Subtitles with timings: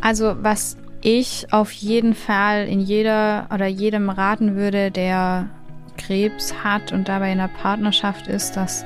[0.00, 5.48] Also was ich auf jeden Fall in jeder oder jedem raten würde, der
[5.96, 8.84] Krebs hat und dabei in der Partnerschaft ist, dass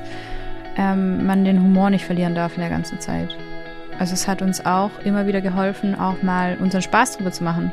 [0.77, 3.35] ähm, man den Humor nicht verlieren darf in der ganzen Zeit.
[3.97, 7.71] Also es hat uns auch immer wieder geholfen, auch mal unseren Spaß drüber zu machen.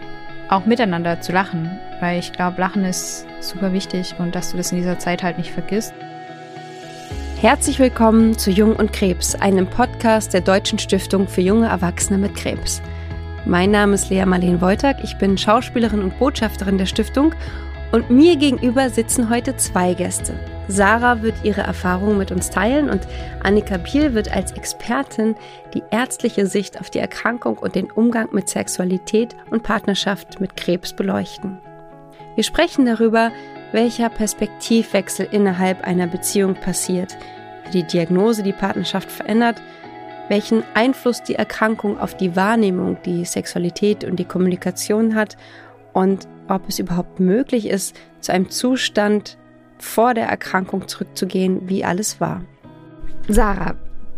[0.48, 4.70] Auch miteinander zu lachen, weil ich glaube, Lachen ist super wichtig und dass du das
[4.70, 5.94] in dieser Zeit halt nicht vergisst.
[7.40, 12.36] Herzlich willkommen zu Jung und Krebs, einem Podcast der Deutschen Stiftung für junge Erwachsene mit
[12.36, 12.82] Krebs.
[13.44, 17.34] Mein Name ist Lea Marleen Wojtak, ich bin Schauspielerin und Botschafterin der Stiftung
[17.90, 20.34] und mir gegenüber sitzen heute zwei Gäste.
[20.68, 23.00] Sarah wird ihre Erfahrungen mit uns teilen und
[23.42, 25.34] Annika Biel wird als Expertin
[25.74, 30.92] die ärztliche Sicht auf die Erkrankung und den Umgang mit Sexualität und Partnerschaft mit Krebs
[30.92, 31.58] beleuchten.
[32.36, 33.32] Wir sprechen darüber,
[33.72, 37.16] welcher Perspektivwechsel innerhalb einer Beziehung passiert,
[37.64, 39.60] wie die Diagnose die Partnerschaft verändert,
[40.32, 45.36] welchen Einfluss die Erkrankung auf die Wahrnehmung, die Sexualität und die Kommunikation hat
[45.92, 49.36] und ob es überhaupt möglich ist, zu einem Zustand
[49.76, 52.42] vor der Erkrankung zurückzugehen, wie alles war.
[53.28, 53.74] Sarah,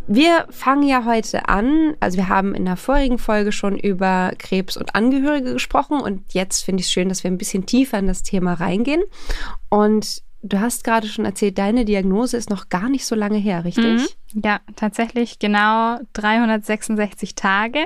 [0.06, 4.76] wir fangen ja heute an, also wir haben in der vorigen Folge schon über Krebs
[4.76, 8.06] und Angehörige gesprochen und jetzt finde ich es schön, dass wir ein bisschen tiefer in
[8.06, 9.02] das Thema reingehen.
[9.68, 13.64] Und du hast gerade schon erzählt, deine Diagnose ist noch gar nicht so lange her,
[13.64, 13.84] richtig?
[14.32, 14.42] Mhm.
[14.44, 17.84] Ja, tatsächlich genau 366 Tage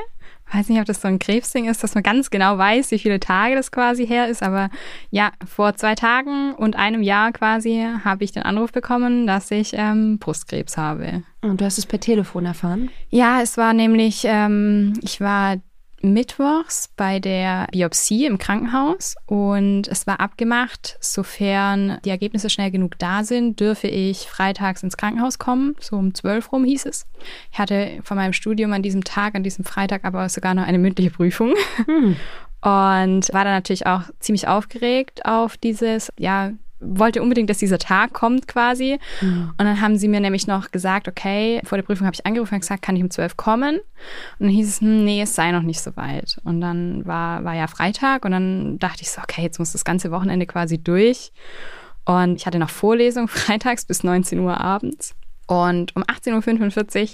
[0.52, 3.20] weiß nicht, ob das so ein Krebsding ist, dass man ganz genau weiß, wie viele
[3.20, 4.42] Tage das quasi her ist.
[4.42, 4.70] Aber
[5.10, 9.72] ja, vor zwei Tagen und einem Jahr quasi habe ich den Anruf bekommen, dass ich
[9.74, 11.22] ähm, Brustkrebs habe.
[11.42, 12.90] Und du hast es per Telefon erfahren?
[13.10, 15.56] Ja, es war nämlich, ähm, ich war
[16.00, 22.98] mittwochs bei der Biopsie im Krankenhaus und es war abgemacht, sofern die Ergebnisse schnell genug
[22.98, 25.74] da sind, dürfe ich freitags ins Krankenhaus kommen.
[25.80, 27.06] So um zwölf rum hieß es.
[27.52, 30.78] Ich hatte von meinem Studium an diesem Tag, an diesem Freitag aber sogar noch eine
[30.78, 31.54] mündliche Prüfung.
[31.86, 32.16] Hm.
[32.60, 38.12] Und war dann natürlich auch ziemlich aufgeregt auf dieses, ja, wollte unbedingt, dass dieser Tag
[38.12, 38.98] kommt quasi.
[39.20, 39.50] Mhm.
[39.50, 42.54] Und dann haben sie mir nämlich noch gesagt, okay, vor der Prüfung habe ich angerufen
[42.54, 43.76] und gesagt, kann ich um zwölf kommen?
[43.76, 46.38] Und dann hieß es, hm, nee, es sei noch nicht so weit.
[46.44, 49.84] Und dann war, war ja Freitag und dann dachte ich so, okay, jetzt muss das
[49.84, 51.32] ganze Wochenende quasi durch.
[52.04, 55.14] Und ich hatte noch Vorlesung freitags bis 19 Uhr abends.
[55.46, 57.08] Und um 18.45 Uhr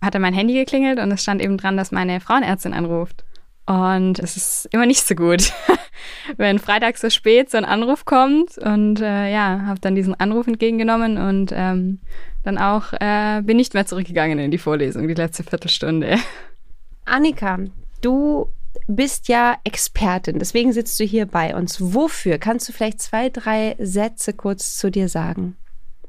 [0.00, 3.24] hatte mein Handy geklingelt und es stand eben dran, dass meine Frauenärztin anruft.
[3.66, 5.52] Und es ist immer nicht so gut,
[6.36, 8.58] wenn freitags so spät so ein Anruf kommt.
[8.58, 11.98] Und äh, ja, habe dann diesen Anruf entgegengenommen und ähm,
[12.44, 16.18] dann auch äh, bin nicht mehr zurückgegangen in die Vorlesung, die letzte Viertelstunde.
[17.04, 17.58] Annika,
[18.02, 18.48] du
[18.86, 21.78] bist ja Expertin, deswegen sitzt du hier bei uns.
[21.80, 22.38] Wofür?
[22.38, 25.56] Kannst du vielleicht zwei, drei Sätze kurz zu dir sagen?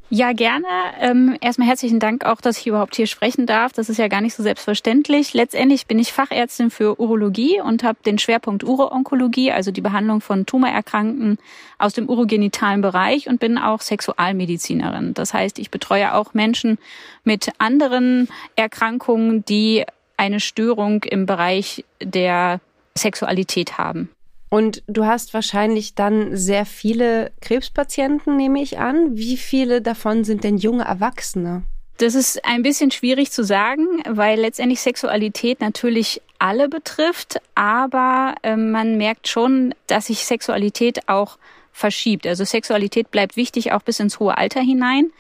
[0.09, 0.68] Ja, gerne.
[1.01, 3.73] Ähm, erstmal herzlichen Dank auch, dass ich überhaupt hier sprechen darf.
[3.73, 5.34] Das ist ja gar nicht so selbstverständlich.
[5.34, 10.46] Letztendlich bin ich Fachärztin für Urologie und habe den Schwerpunkt Uroonkologie, also die Behandlung von
[10.46, 11.40] Tumorerkrankten
[11.78, 15.13] aus dem urogenitalen Bereich und bin auch Sexualmedizinerin.
[15.13, 16.78] Das heißt, ich betreue auch Menschen
[17.25, 19.84] mit anderen Erkrankungen, die
[20.16, 22.62] eine Störung im Bereich der
[22.97, 24.09] Sexualität haben.
[24.50, 29.18] Und du hast wahrscheinlich dann sehr viele Krebspatienten, nehme ich an.
[29.18, 31.63] Wie viele davon sind denn junge Erwachsene?
[31.97, 38.56] Das ist ein bisschen schwierig zu sagen, weil letztendlich Sexualität natürlich alle betrifft, aber äh,
[38.56, 41.40] man merkt schon, dass sich Sexualität auch
[41.72, 42.28] verschiebt.
[42.28, 45.12] Also Sexualität bleibt wichtig auch bis ins hohe Alter hinein.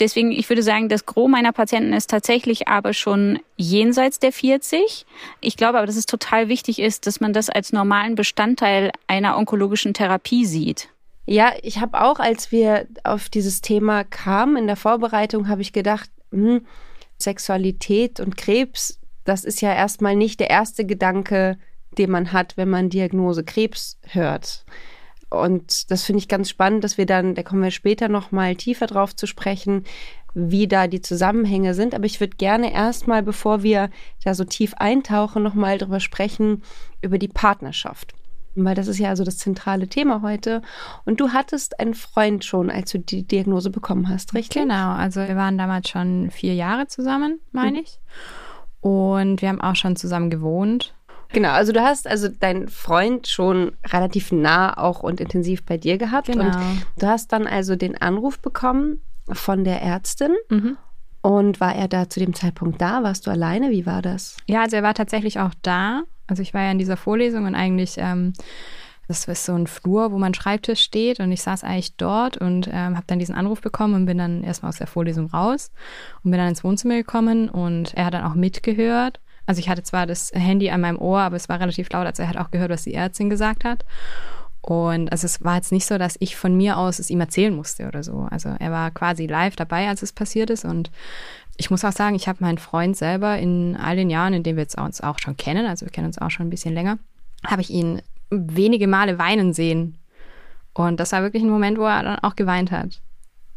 [0.00, 5.06] Deswegen, ich würde sagen, das Gros meiner Patienten ist tatsächlich aber schon jenseits der 40.
[5.40, 9.36] Ich glaube aber, dass es total wichtig ist, dass man das als normalen Bestandteil einer
[9.36, 10.88] onkologischen Therapie sieht.
[11.26, 15.72] Ja, ich habe auch, als wir auf dieses Thema kamen, in der Vorbereitung habe ich
[15.72, 16.66] gedacht, hm,
[17.18, 21.58] Sexualität und Krebs, das ist ja erstmal nicht der erste Gedanke,
[21.98, 24.64] den man hat, wenn man Diagnose Krebs hört.
[25.30, 28.56] Und das finde ich ganz spannend, dass wir dann, da kommen wir später noch mal
[28.56, 29.84] tiefer drauf zu sprechen,
[30.34, 31.94] wie da die Zusammenhänge sind.
[31.94, 33.90] Aber ich würde gerne erstmal, bevor wir
[34.24, 36.62] da so tief eintauchen, noch mal drüber sprechen,
[37.00, 38.14] über die Partnerschaft.
[38.56, 40.62] Weil das ist ja also das zentrale Thema heute.
[41.04, 44.62] Und du hattest einen Freund schon, als du die Diagnose bekommen hast, richtig?
[44.62, 47.84] Genau, also wir waren damals schon vier Jahre zusammen, meine mhm.
[47.84, 48.00] ich.
[48.80, 50.94] Und wir haben auch schon zusammen gewohnt.
[51.32, 55.96] Genau, also du hast also deinen Freund schon relativ nah auch und intensiv bei dir
[55.96, 56.26] gehabt.
[56.26, 56.44] Genau.
[56.44, 59.00] Und du hast dann also den Anruf bekommen
[59.30, 60.32] von der Ärztin.
[60.48, 60.76] Mhm.
[61.22, 63.02] Und war er da zu dem Zeitpunkt da?
[63.02, 63.70] Warst du alleine?
[63.70, 64.38] Wie war das?
[64.46, 66.02] Ja, also er war tatsächlich auch da.
[66.26, 68.32] Also ich war ja in dieser Vorlesung und eigentlich, ähm,
[69.06, 72.68] das ist so ein Flur, wo mein Schreibtisch steht und ich saß eigentlich dort und
[72.68, 75.70] ähm, habe dann diesen Anruf bekommen und bin dann erstmal aus der Vorlesung raus
[76.22, 79.20] und bin dann ins Wohnzimmer gekommen und er hat dann auch mitgehört.
[79.50, 82.22] Also ich hatte zwar das Handy an meinem Ohr, aber es war relativ laut, also
[82.22, 83.84] er hat auch gehört, was die Ärztin gesagt hat.
[84.60, 87.52] Und also es war jetzt nicht so, dass ich von mir aus es ihm erzählen
[87.52, 88.28] musste oder so.
[88.30, 90.64] Also er war quasi live dabei, als es passiert ist.
[90.64, 90.92] Und
[91.56, 94.56] ich muss auch sagen, ich habe meinen Freund selber in all den Jahren, in denen
[94.56, 97.00] wir uns auch schon kennen, also wir kennen uns auch schon ein bisschen länger,
[97.44, 99.98] habe ich ihn wenige Male weinen sehen.
[100.74, 103.02] Und das war wirklich ein Moment, wo er dann auch geweint hat.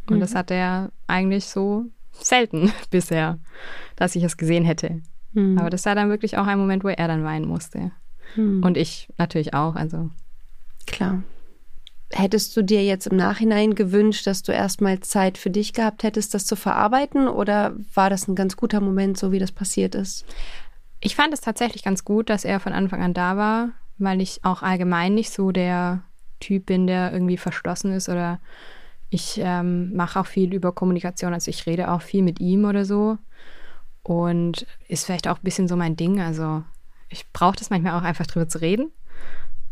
[0.10, 0.22] Und mhm.
[0.22, 3.38] das hat er eigentlich so selten bisher,
[3.96, 5.04] dass ich es gesehen hätte.
[5.34, 5.58] Mhm.
[5.58, 7.92] Aber das war dann wirklich auch ein Moment, wo er dann weinen musste.
[8.36, 8.64] Mhm.
[8.64, 9.76] Und ich natürlich auch.
[9.76, 10.10] Also
[10.86, 11.24] Klar.
[12.12, 16.34] Hättest du dir jetzt im Nachhinein gewünscht, dass du erstmal Zeit für dich gehabt hättest,
[16.36, 17.28] das zu verarbeiten?
[17.28, 20.24] Oder war das ein ganz guter Moment, so wie das passiert ist?
[21.00, 24.42] Ich fand es tatsächlich ganz gut, dass er von Anfang an da war, weil ich
[24.44, 26.04] auch allgemein nicht so der
[26.40, 28.40] Typ bin, der irgendwie verschlossen ist oder
[29.10, 32.86] ich ähm, mache auch viel über Kommunikation, also ich rede auch viel mit ihm oder
[32.86, 33.18] so
[34.04, 36.22] und ist vielleicht auch ein bisschen so mein Ding.
[36.22, 36.64] Also
[37.10, 38.92] ich brauche das manchmal auch einfach drüber zu reden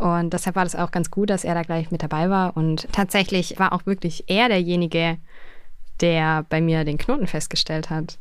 [0.02, 2.58] und deshalb war das auch ganz gut, dass er da gleich mit dabei war.
[2.58, 5.20] Und tatsächlich war auch wirklich er derjenige,
[6.00, 8.18] der bei mir den Knoten festgestellt hat.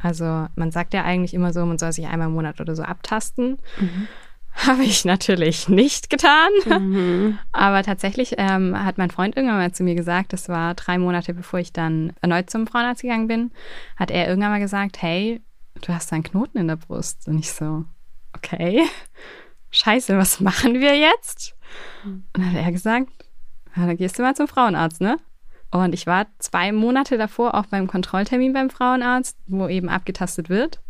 [0.00, 2.82] Also man sagt ja eigentlich immer so, man soll sich einmal im Monat oder so
[2.82, 3.58] abtasten.
[3.78, 4.08] Mhm.
[4.54, 6.50] Habe ich natürlich nicht getan.
[6.66, 7.38] Mhm.
[7.52, 11.32] Aber tatsächlich ähm, hat mein Freund irgendwann mal zu mir gesagt, das war drei Monate
[11.32, 13.52] bevor ich dann erneut zum Frauenarzt gegangen bin,
[13.94, 15.40] hat er irgendwann mal gesagt, hey,
[15.86, 17.28] du hast einen Knoten in der Brust.
[17.28, 17.84] Und ich so,
[18.34, 18.86] okay
[19.70, 21.54] scheiße, was machen wir jetzt?
[22.04, 23.08] Und dann hat er gesagt,
[23.76, 25.18] ja, dann gehst du mal zum Frauenarzt, ne?
[25.70, 30.80] Und ich war zwei Monate davor auch beim Kontrolltermin beim Frauenarzt, wo eben abgetastet wird.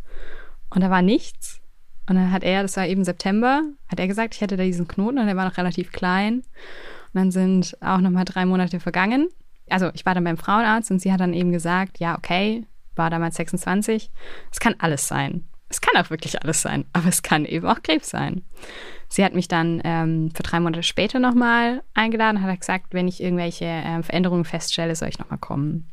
[0.71, 1.61] Und da war nichts.
[2.09, 4.89] Und dann hat er, das war eben September, hat er gesagt, ich hätte da diesen
[4.89, 6.37] Knoten und der war noch relativ klein.
[6.37, 6.45] Und
[7.13, 9.29] dann sind auch nochmal drei Monate vergangen.
[9.69, 12.67] Also ich war dann beim Frauenarzt und sie hat dann eben gesagt, ja, okay,
[12.97, 14.11] war damals 26,
[14.51, 15.45] es kann alles sein.
[15.69, 18.43] Es kann auch wirklich alles sein, aber es kann eben auch Krebs sein.
[19.09, 23.23] Sie hat mich dann ähm, für drei Monate später nochmal eingeladen, hat gesagt, wenn ich
[23.23, 25.89] irgendwelche äh, Veränderungen feststelle, soll ich nochmal kommen.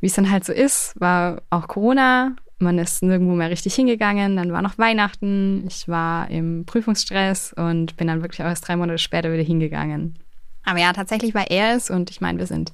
[0.00, 4.36] Wie es dann halt so ist, war auch Corona, man ist nirgendwo mehr richtig hingegangen,
[4.36, 8.76] dann war noch Weihnachten, ich war im Prüfungsstress und bin dann wirklich auch erst drei
[8.76, 10.18] Monate später wieder hingegangen.
[10.64, 12.72] Aber ja, tatsächlich war er es und ich meine, wir sind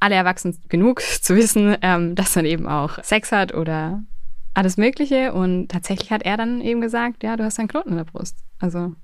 [0.00, 4.02] alle erwachsen genug zu wissen, ähm, dass man eben auch Sex hat oder
[4.52, 5.32] alles Mögliche.
[5.32, 8.38] Und tatsächlich hat er dann eben gesagt, ja, du hast einen Knoten in der Brust.
[8.58, 8.94] Also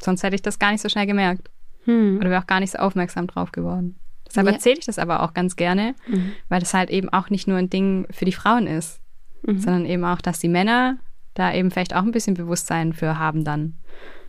[0.00, 1.50] sonst hätte ich das gar nicht so schnell gemerkt.
[1.84, 2.18] Hm.
[2.18, 3.98] Oder wäre auch gar nicht so aufmerksam drauf geworden.
[4.28, 4.52] Deshalb ja.
[4.52, 6.32] erzähle ich das aber auch ganz gerne, mhm.
[6.48, 9.00] weil das halt eben auch nicht nur ein Ding für die Frauen ist,
[9.42, 9.58] mhm.
[9.58, 10.98] sondern eben auch, dass die Männer
[11.34, 13.78] da eben vielleicht auch ein bisschen Bewusstsein für haben dann.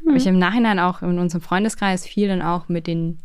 [0.01, 0.09] Mhm.
[0.09, 3.19] Habe ich im Nachhinein auch in unserem Freundeskreis viel dann auch mit den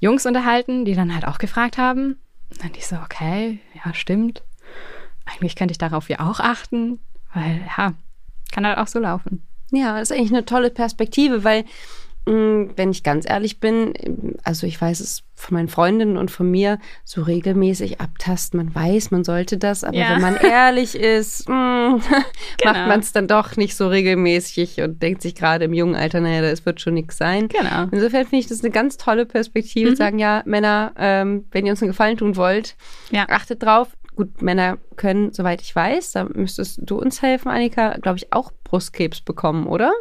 [0.00, 2.16] Jungs unterhalten, die dann halt auch gefragt haben.
[2.50, 4.42] Und dann die so, okay, ja, stimmt
[5.24, 6.98] eigentlich könnte ich darauf ja auch achten,
[7.32, 7.94] weil ja,
[8.52, 9.42] kann halt auch so laufen.
[9.70, 11.64] Ja, das ist eigentlich eine tolle Perspektive, weil
[12.26, 13.92] wenn ich ganz ehrlich bin,
[14.44, 19.10] also ich weiß es von meinen Freundinnen und von mir, so regelmäßig abtasten, man weiß,
[19.10, 20.10] man sollte das, aber ja.
[20.10, 22.00] wenn man ehrlich ist, mh, mm,
[22.58, 22.72] genau.
[22.72, 26.20] macht man es dann doch nicht so regelmäßig und denkt sich gerade im jungen Alter,
[26.20, 27.48] naja, das wird schon nichts sein.
[27.48, 27.88] Genau.
[27.90, 29.96] Insofern finde ich das eine ganz tolle Perspektive, mhm.
[29.96, 32.76] sagen, ja, Männer, ähm, wenn ihr uns einen Gefallen tun wollt,
[33.10, 33.26] ja.
[33.28, 38.18] achtet drauf, Gut, Männer können, soweit ich weiß, da müsstest du uns helfen, Annika, glaube
[38.18, 39.92] ich, auch Brustkrebs bekommen, oder?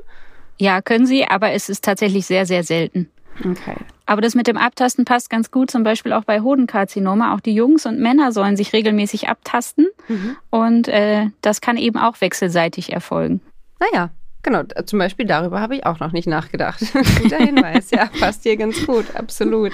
[0.58, 3.10] Ja, können sie, aber es ist tatsächlich sehr, sehr selten.
[3.40, 3.76] Okay.
[4.06, 7.34] Aber das mit dem Abtasten passt ganz gut, zum Beispiel auch bei Hodenkarzinoma.
[7.34, 9.88] Auch die Jungs und Männer sollen sich regelmäßig abtasten.
[10.08, 10.36] Mhm.
[10.50, 13.42] Und äh, das kann eben auch wechselseitig erfolgen.
[13.80, 14.12] Naja,
[14.44, 14.64] genau.
[14.86, 16.82] Zum Beispiel darüber habe ich auch noch nicht nachgedacht.
[17.22, 19.72] Guter Hinweis, ja, passt hier ganz gut, absolut.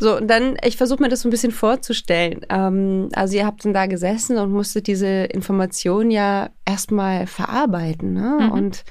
[0.00, 2.40] So, und dann, ich versuche mir das so ein bisschen vorzustellen.
[2.48, 8.14] Ähm, also ihr habt dann da gesessen und musstet diese Information ja erstmal verarbeiten.
[8.14, 8.38] Ne?
[8.40, 8.50] Mhm.
[8.50, 8.84] Und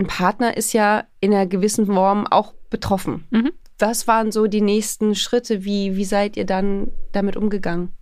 [0.00, 3.26] ein Partner ist ja in einer gewissen Form auch betroffen.
[3.30, 3.52] Mhm.
[3.78, 5.64] Was waren so die nächsten Schritte?
[5.64, 7.92] Wie, wie seid ihr dann damit umgegangen?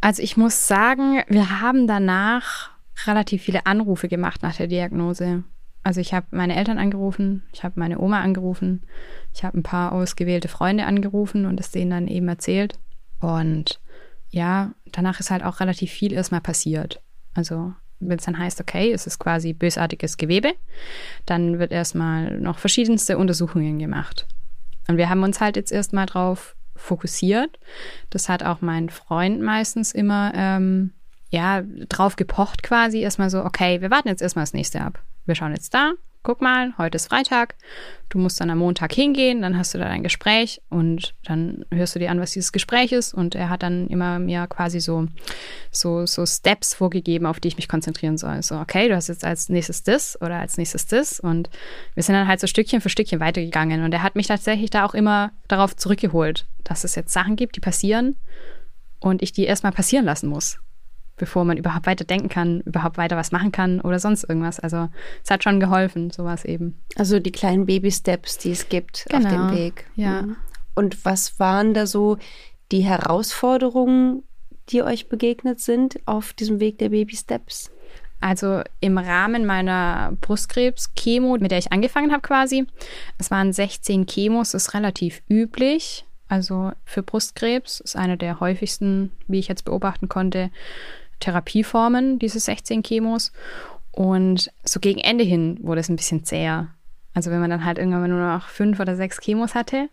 [0.00, 2.70] Also ich muss sagen, wir haben danach
[3.06, 5.42] relativ viele Anrufe gemacht nach der Diagnose.
[5.82, 8.86] Also ich habe meine Eltern angerufen, ich habe meine Oma angerufen,
[9.32, 12.78] ich habe ein paar ausgewählte Freunde angerufen und es denen dann eben erzählt.
[13.20, 13.80] Und
[14.30, 17.00] ja, danach ist halt auch relativ viel erstmal passiert.
[17.34, 20.52] Also wenn es dann heißt, okay, es ist quasi bösartiges Gewebe,
[21.24, 24.26] dann wird erstmal noch verschiedenste Untersuchungen gemacht.
[24.88, 27.58] Und wir haben uns halt jetzt erstmal drauf fokussiert.
[28.10, 30.92] Das hat auch mein Freund meistens immer ähm,
[31.30, 35.34] ja drauf gepocht quasi erstmal so, okay, wir warten jetzt erstmal das nächste ab wir
[35.34, 35.92] schauen jetzt da,
[36.26, 37.54] guck mal, heute ist Freitag,
[38.08, 41.94] du musst dann am Montag hingehen, dann hast du da dein Gespräch und dann hörst
[41.94, 43.14] du dir an, was dieses Gespräch ist.
[43.14, 45.06] Und er hat dann immer mir quasi so,
[45.70, 48.42] so, so Steps vorgegeben, auf die ich mich konzentrieren soll.
[48.42, 51.20] So, okay, du hast jetzt als nächstes das oder als nächstes das.
[51.20, 51.48] Und
[51.94, 53.84] wir sind dann halt so Stückchen für Stückchen weitergegangen.
[53.84, 57.54] Und er hat mich tatsächlich da auch immer darauf zurückgeholt, dass es jetzt Sachen gibt,
[57.54, 58.16] die passieren
[58.98, 60.58] und ich die erstmal passieren lassen muss
[61.16, 64.60] bevor man überhaupt weiter denken kann, überhaupt weiter was machen kann oder sonst irgendwas.
[64.60, 64.88] Also
[65.24, 66.78] es hat schon geholfen, sowas eben.
[66.96, 69.26] Also die kleinen Baby-Steps, die es gibt genau.
[69.26, 69.52] auf dem genau.
[69.54, 69.86] Weg.
[69.94, 70.22] Ja.
[70.22, 70.36] Mhm.
[70.74, 72.18] Und was waren da so
[72.70, 74.22] die Herausforderungen,
[74.68, 77.70] die euch begegnet sind auf diesem Weg der Baby-Steps?
[78.20, 82.66] Also im Rahmen meiner Brustkrebs-Chemo, mit der ich angefangen habe quasi,
[83.18, 86.06] es waren 16 Chemos, das ist relativ üblich.
[86.28, 90.50] Also für Brustkrebs ist eine der häufigsten, wie ich jetzt beobachten konnte,
[91.20, 93.32] Therapieformen, diese 16 Chemos.
[93.92, 96.68] Und so gegen Ende hin wurde es ein bisschen zäher.
[97.14, 99.88] Also wenn man dann halt irgendwann nur noch fünf oder sechs Chemos hatte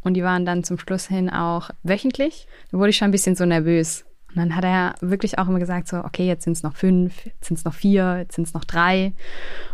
[0.00, 3.36] und die waren dann zum Schluss hin auch wöchentlich, dann wurde ich schon ein bisschen
[3.36, 4.04] so nervös.
[4.28, 7.24] Und dann hat er wirklich auch immer gesagt, so, okay, jetzt sind es noch fünf,
[7.24, 9.12] jetzt sind es noch vier, jetzt sind es noch drei.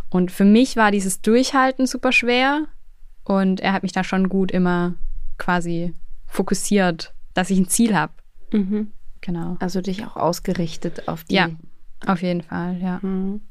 [0.09, 2.67] Und für mich war dieses Durchhalten super schwer.
[3.23, 4.93] Und er hat mich da schon gut immer
[5.39, 5.95] quasi
[6.27, 8.13] fokussiert, dass ich ein Ziel habe.
[8.51, 8.91] Mhm.
[9.21, 9.57] Genau.
[9.59, 11.35] Also dich auch ausgerichtet auf die.
[11.35, 11.49] Ja,
[12.05, 12.99] auf jeden Fall, ja.
[13.01, 13.41] Mhm.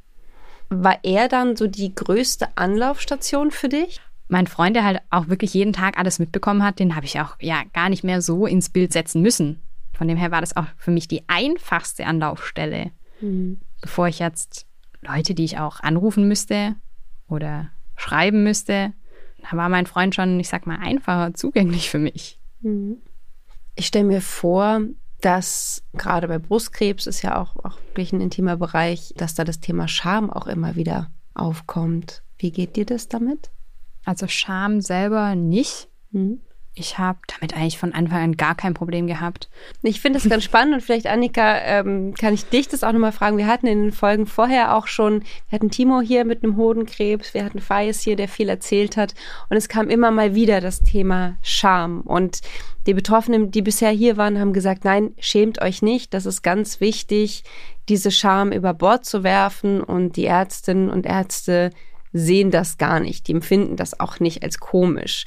[0.69, 4.00] War er dann so die größte Anlaufstation für dich?
[4.29, 7.37] Mein Freund, der halt auch wirklich jeden Tag alles mitbekommen hat, den habe ich auch
[7.41, 9.61] ja gar nicht mehr so ins Bild setzen müssen.
[9.93, 12.93] Von dem her war das auch für mich die einfachste Anlaufstelle.
[13.21, 13.61] Mhm.
[13.81, 14.67] Bevor ich jetzt
[15.03, 16.77] Leute, die ich auch anrufen müsste
[17.29, 18.93] oder schreiben müsste,
[19.39, 22.39] da war mein Freund schon, ich sag mal, einfacher zugänglich für mich.
[22.61, 22.99] Mhm.
[23.75, 24.81] Ich stelle mir vor,
[25.21, 29.61] dass gerade bei Brustkrebs ist ja auch, auch wirklich ein intimer Bereich, dass da das
[29.61, 32.23] Thema Scham auch immer wieder aufkommt.
[32.39, 33.50] Wie geht dir das damit?
[34.05, 35.89] Also Scham selber nicht.
[36.11, 36.41] Mhm.
[36.75, 39.50] Ich habe damit eigentlich von Anfang an gar kein Problem gehabt.
[39.83, 43.12] Ich finde es ganz spannend und vielleicht, Annika, ähm, kann ich dich das auch nochmal
[43.12, 43.39] fragen.
[43.39, 47.35] Wir hatten in den Folgen vorher auch schon, wir hatten Timo hier mit einem Hodenkrebs,
[47.35, 49.15] wir hatten Fayes hier, der viel erzählt hat
[49.49, 52.41] und es kam immer mal wieder das Thema Scham und
[52.87, 56.81] die Betroffenen, die bisher hier waren, haben gesagt, nein, schämt euch nicht, das ist ganz
[56.81, 57.43] wichtig,
[57.89, 61.71] diese Scham über Bord zu werfen und die Ärztinnen und Ärzte
[62.12, 65.25] sehen das gar nicht, die empfinden das auch nicht als komisch.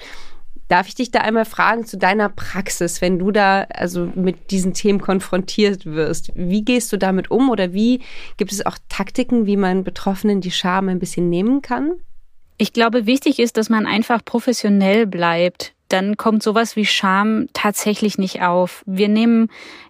[0.74, 4.74] Darf ich dich da einmal fragen zu deiner Praxis, wenn du da also mit diesen
[4.74, 6.32] Themen konfrontiert wirst?
[6.34, 8.02] Wie gehst du damit um oder wie
[8.38, 11.92] gibt es auch Taktiken, wie man Betroffenen die Scham ein bisschen nehmen kann?
[12.58, 15.76] Ich glaube, wichtig ist, dass man einfach professionell bleibt.
[15.90, 18.82] Dann kommt sowas wie Scham tatsächlich nicht auf.
[18.88, 19.50] Wir nehmen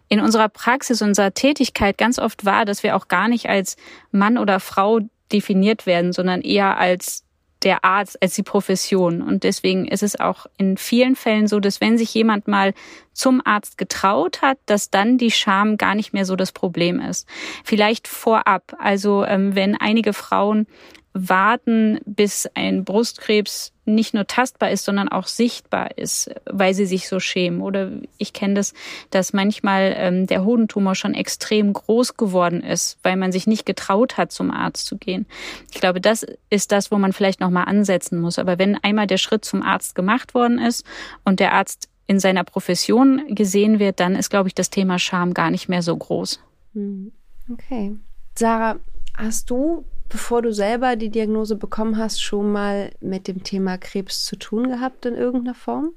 [0.10, 3.78] in unserer Praxis, unserer Tätigkeit ganz oft wahr, dass wir auch gar nicht als
[4.12, 5.00] Mann oder Frau
[5.32, 7.24] definiert werden, sondern eher als
[7.64, 9.22] der Arzt als die Profession.
[9.22, 12.74] Und deswegen ist es auch in vielen Fällen so, dass wenn sich jemand mal
[13.14, 17.28] zum Arzt getraut hat, dass dann die Scham gar nicht mehr so das Problem ist.
[17.64, 18.76] Vielleicht vorab.
[18.80, 20.68] Also ähm, wenn einige Frauen
[21.14, 27.08] warten, bis ein Brustkrebs nicht nur tastbar ist, sondern auch sichtbar ist, weil sie sich
[27.08, 27.62] so schämen.
[27.62, 28.74] Oder ich kenne das,
[29.10, 34.18] dass manchmal ähm, der Hodentumor schon extrem groß geworden ist, weil man sich nicht getraut
[34.18, 35.26] hat, zum Arzt zu gehen.
[35.72, 38.40] Ich glaube, das ist das, wo man vielleicht nochmal ansetzen muss.
[38.40, 40.86] Aber wenn einmal der Schritt zum Arzt gemacht worden ist
[41.24, 45.34] und der Arzt in seiner Profession gesehen wird, dann ist, glaube ich, das Thema Scham
[45.34, 46.40] gar nicht mehr so groß.
[46.74, 47.12] Hm.
[47.52, 47.96] Okay.
[48.36, 48.78] Sarah,
[49.18, 54.24] hast du bevor du selber die Diagnose bekommen hast, schon mal mit dem Thema Krebs
[54.24, 55.90] zu tun gehabt in irgendeiner Form?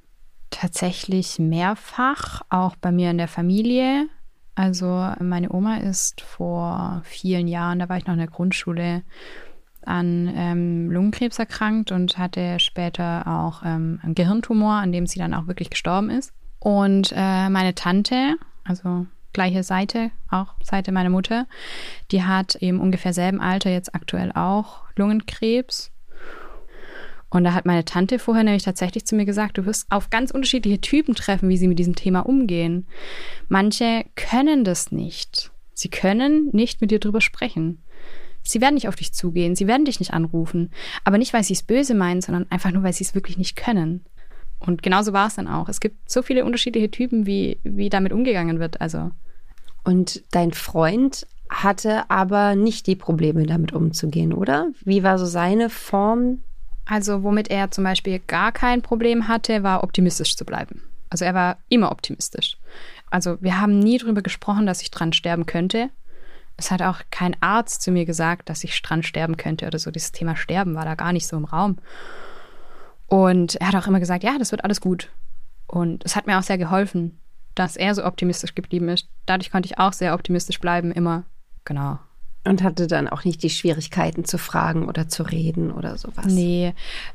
[0.51, 4.09] Tatsächlich mehrfach, auch bei mir in der Familie.
[4.55, 4.87] Also
[5.21, 9.03] meine Oma ist vor vielen Jahren, da war ich noch in der Grundschule,
[9.85, 15.35] an ähm, Lungenkrebs erkrankt und hatte später auch ähm, einen Gehirntumor, an dem sie dann
[15.35, 16.33] auch wirklich gestorben ist.
[16.59, 21.47] Und äh, meine Tante, also gleiche Seite, auch Seite meiner Mutter.
[22.11, 25.93] Die hat im ungefähr selben Alter jetzt aktuell auch Lungenkrebs.
[27.29, 30.31] Und da hat meine Tante vorher nämlich tatsächlich zu mir gesagt, du wirst auf ganz
[30.31, 32.87] unterschiedliche Typen treffen, wie sie mit diesem Thema umgehen.
[33.49, 35.51] Manche können das nicht.
[35.75, 37.83] Sie können nicht mit dir drüber sprechen.
[38.43, 40.71] Sie werden nicht auf dich zugehen, sie werden dich nicht anrufen.
[41.05, 43.57] Aber nicht, weil sie es böse meinen, sondern einfach nur, weil sie es wirklich nicht
[43.57, 44.07] können.
[44.59, 45.69] Und genauso war es dann auch.
[45.69, 48.81] Es gibt so viele unterschiedliche Typen, wie, wie damit umgegangen wird.
[48.81, 49.11] Also
[49.87, 54.71] und dein Freund hatte aber nicht die Probleme, damit umzugehen, oder?
[54.85, 56.41] Wie war so seine Form?
[56.87, 60.83] Also, womit er zum Beispiel gar kein Problem hatte, war optimistisch zu bleiben.
[61.09, 62.59] Also, er war immer optimistisch.
[63.11, 65.91] Also, wir haben nie darüber gesprochen, dass ich dran sterben könnte.
[66.57, 69.93] Es hat auch kein Arzt zu mir gesagt, dass ich dran sterben könnte oder so.
[69.93, 71.79] Dieses Thema Sterben war da gar nicht so im Raum.
[73.07, 75.11] Und er hat auch immer gesagt, ja, das wird alles gut.
[75.67, 77.19] Und es hat mir auch sehr geholfen,
[77.55, 79.09] dass er so optimistisch geblieben ist.
[79.27, 81.25] Dadurch konnte ich auch sehr optimistisch bleiben, immer.
[81.65, 81.99] Genau.
[82.45, 86.27] Und hatte dann auch nicht die Schwierigkeiten zu fragen oder zu reden oder sowas.
[86.27, 86.75] Nee.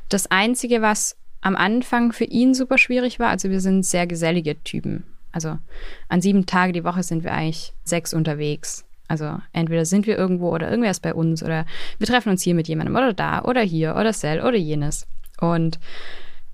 [0.10, 4.62] Das Einzige, was am Anfang für ihn super schwierig war, also wir sind sehr gesellige
[4.64, 5.06] Typen.
[5.32, 5.58] Also
[6.10, 8.86] an sieben Tage die Woche sind wir eigentlich sechs unterwegs.
[9.08, 11.66] Also entweder sind wir irgendwo oder irgendwer ist bei uns oder
[11.98, 15.08] wir treffen uns hier mit jemandem oder da oder hier oder Cell oder jenes.
[15.42, 15.80] Und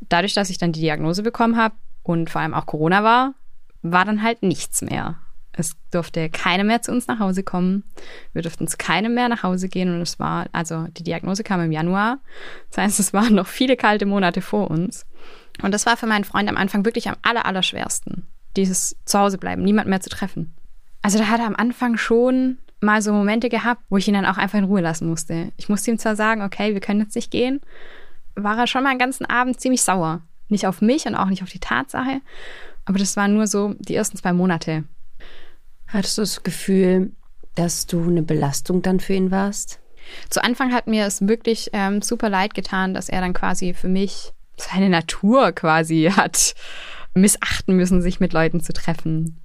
[0.10, 3.36] dadurch, dass ich dann die Diagnose bekommen habe und vor allem auch Corona war,
[3.84, 5.20] war dann halt nichts mehr.
[5.54, 7.84] Es durfte keiner mehr zu uns nach Hause kommen.
[8.34, 9.94] Wir durften zu keinem mehr nach Hause gehen.
[9.94, 12.20] Und es war, also die Diagnose kam im Januar.
[12.70, 15.06] Das heißt, es waren noch viele kalte Monate vor uns.
[15.64, 18.28] Und das war für meinen Freund am Anfang wirklich am aller, aller schwersten.
[18.56, 20.56] Dieses Zuhause bleiben, niemand mehr zu treffen.
[21.02, 24.26] Also da hat er am Anfang schon mal so Momente gehabt, wo ich ihn dann
[24.26, 25.52] auch einfach in Ruhe lassen musste.
[25.58, 27.62] Ich musste ihm zwar sagen, okay, wir können jetzt nicht gehen,
[28.38, 30.22] war er schon mal den ganzen Abend ziemlich sauer.
[30.50, 32.22] Nicht auf mich und auch nicht auf die Tatsache,
[32.86, 34.86] aber das waren nur so die ersten zwei Monate.
[35.88, 37.12] Hattest du das Gefühl,
[37.56, 39.80] dass du eine Belastung dann für ihn warst?
[40.30, 43.90] Zu Anfang hat mir es wirklich ähm, super leid getan, dass er dann quasi für
[43.90, 46.56] mich seine Natur quasi hat
[47.14, 49.42] missachten müssen, sich mit Leuten zu treffen.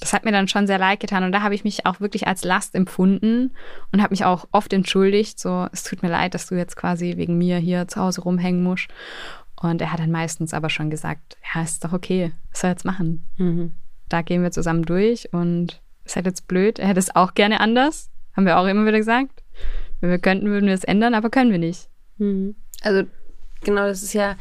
[0.00, 2.28] Das hat mir dann schon sehr leid getan und da habe ich mich auch wirklich
[2.28, 3.52] als Last empfunden
[3.92, 7.16] und habe mich auch oft entschuldigt, so es tut mir leid, dass du jetzt quasi
[7.16, 8.88] wegen mir hier zu Hause rumhängen musst.
[9.60, 12.84] Und er hat dann meistens aber schon gesagt, ja, ist doch okay, was soll jetzt
[12.84, 13.26] machen?
[13.38, 13.72] Mhm.
[14.08, 16.78] Da gehen wir zusammen durch und ist halt jetzt blöd.
[16.78, 19.42] Er hätte es auch gerne anders, haben wir auch immer wieder gesagt.
[20.00, 21.88] Wenn wir könnten, würden wir es ändern, aber können wir nicht.
[22.18, 22.54] Mhm.
[22.82, 23.02] Also
[23.62, 24.36] genau, das ist ja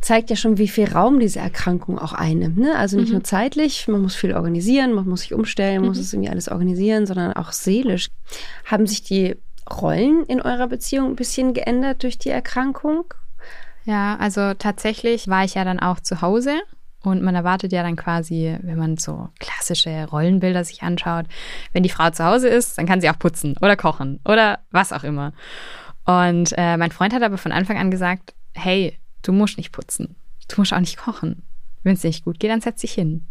[0.00, 2.58] zeigt ja schon, wie viel Raum diese Erkrankung auch einnimmt.
[2.58, 2.74] Ne?
[2.76, 3.16] Also nicht mhm.
[3.16, 5.88] nur zeitlich, man muss viel organisieren, man muss sich umstellen, man mhm.
[5.88, 8.08] muss es irgendwie alles organisieren, sondern auch seelisch.
[8.64, 9.36] Haben sich die
[9.70, 13.04] Rollen in eurer Beziehung ein bisschen geändert durch die Erkrankung?
[13.84, 16.60] Ja, also tatsächlich war ich ja dann auch zu Hause
[17.02, 21.26] und man erwartet ja dann quasi, wenn man so klassische Rollenbilder sich anschaut,
[21.72, 24.92] wenn die Frau zu Hause ist, dann kann sie auch putzen oder kochen oder was
[24.92, 25.32] auch immer.
[26.04, 30.16] Und äh, mein Freund hat aber von Anfang an gesagt, hey, du musst nicht putzen,
[30.48, 31.42] du musst auch nicht kochen.
[31.82, 33.24] Wenn es nicht gut geht, dann setz dich hin.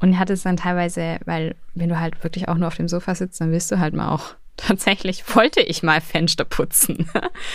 [0.00, 2.88] Und er hat es dann teilweise, weil wenn du halt wirklich auch nur auf dem
[2.88, 7.10] Sofa sitzt, dann willst du halt mal auch tatsächlich wollte ich mal Fenster putzen.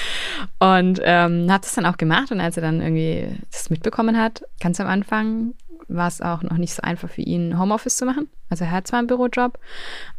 [0.60, 2.32] und ähm, hat das dann auch gemacht.
[2.32, 5.54] Und als er dann irgendwie das mitbekommen hat, ganz am Anfang
[5.88, 8.30] war es auch noch nicht so einfach für ihn, Homeoffice zu machen.
[8.50, 9.58] Also er hat zwar einen Bürojob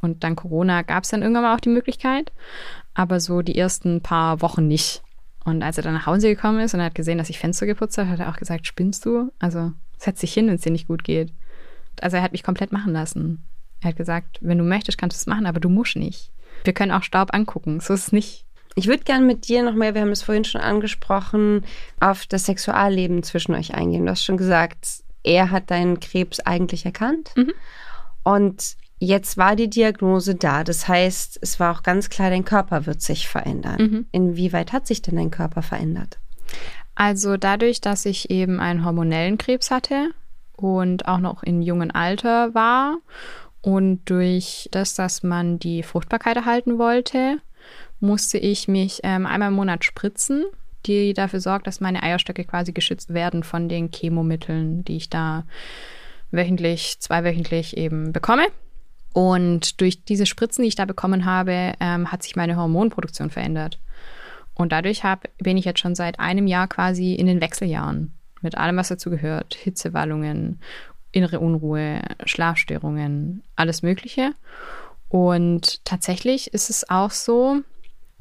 [0.01, 2.33] und dann Corona gab es dann irgendwann mal auch die Möglichkeit,
[2.95, 5.03] aber so die ersten paar Wochen nicht.
[5.45, 7.67] Und als er dann nach Hause gekommen ist und er hat gesehen, dass ich Fenster
[7.67, 9.33] geputzt habe, hat er auch gesagt, spinnst du?
[9.39, 11.33] Also setz dich hin, wenn es dir nicht gut geht.
[12.01, 13.45] Also er hat mich komplett machen lassen.
[13.81, 16.31] Er hat gesagt, wenn du möchtest, kannst du es machen, aber du musst nicht.
[16.65, 18.45] Wir können auch Staub angucken, so ist es nicht.
[18.75, 21.65] Ich würde gerne mit dir noch mehr, wir haben es vorhin schon angesprochen,
[21.99, 24.05] auf das Sexualleben zwischen euch eingehen.
[24.05, 27.33] Du hast schon gesagt, er hat deinen Krebs eigentlich erkannt.
[27.37, 27.53] Mhm.
[28.23, 30.63] Und jetzt war die Diagnose da.
[30.63, 33.77] Das heißt, es war auch ganz klar, dein Körper wird sich verändern.
[33.81, 34.07] Mhm.
[34.13, 36.19] Inwieweit hat sich denn dein Körper verändert?
[36.95, 40.11] Also dadurch, dass ich eben einen hormonellen Krebs hatte
[40.55, 42.99] und auch noch in jungen Alter war
[43.63, 47.39] und durch das, dass man die Fruchtbarkeit erhalten wollte,
[48.01, 50.45] musste ich mich ähm, einmal im Monat spritzen,
[50.87, 55.45] die dafür sorgt, dass meine Eierstöcke quasi geschützt werden von den Chemomitteln, die ich da
[56.31, 58.47] wöchentlich, zweiwöchentlich eben bekomme.
[59.13, 63.81] Und durch diese Spritzen, die ich da bekommen habe, ähm, hat sich meine Hormonproduktion verändert.
[64.55, 68.57] Und dadurch hab, bin ich jetzt schon seit einem Jahr quasi in den Wechseljahren mit
[68.57, 69.55] allem, was dazu gehört.
[69.55, 70.61] Hitzewallungen,
[71.13, 74.33] innere Unruhe, Schlafstörungen, alles Mögliche.
[75.09, 77.63] Und tatsächlich ist es auch so,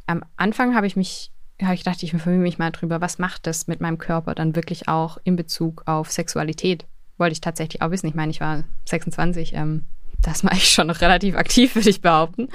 [0.08, 3.45] am Anfang habe ich mich, habe ich gedacht, ich informiere mich mal drüber, was macht
[3.45, 6.86] das mit meinem Körper dann wirklich auch in Bezug auf Sexualität?
[7.17, 8.08] Wollte ich tatsächlich auch wissen.
[8.08, 9.86] Ich meine, ich war 26, ähm,
[10.21, 12.49] das mache ich schon noch relativ aktiv, würde ich behaupten.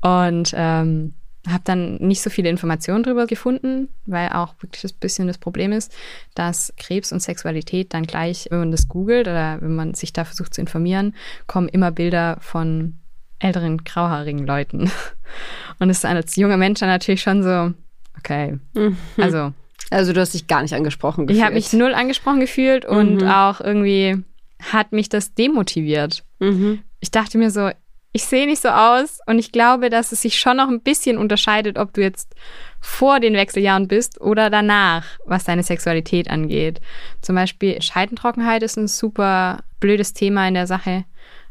[0.00, 1.14] Und ähm,
[1.48, 5.72] habe dann nicht so viele Informationen darüber gefunden, weil auch wirklich das bisschen das Problem
[5.72, 5.92] ist,
[6.34, 10.24] dass Krebs und Sexualität dann gleich, wenn man das googelt oder wenn man sich da
[10.24, 11.14] versucht zu informieren,
[11.46, 12.98] kommen immer Bilder von
[13.40, 14.90] älteren grauhaarigen Leuten.
[15.80, 17.72] Und es ist als junger Mensch dann natürlich schon so,
[18.18, 18.96] okay, mhm.
[19.16, 19.52] also.
[19.90, 21.38] Also du hast dich gar nicht angesprochen gefühlt.
[21.38, 23.28] Ich habe mich null angesprochen gefühlt und mhm.
[23.28, 24.22] auch irgendwie
[24.62, 26.24] hat mich das demotiviert.
[26.38, 26.82] Mhm.
[27.02, 27.70] Ich dachte mir so,
[28.12, 31.18] ich sehe nicht so aus und ich glaube, dass es sich schon noch ein bisschen
[31.18, 32.34] unterscheidet, ob du jetzt
[32.80, 36.80] vor den Wechseljahren bist oder danach, was deine Sexualität angeht.
[37.22, 41.04] Zum Beispiel Scheidentrockenheit ist ein super blödes Thema in der Sache.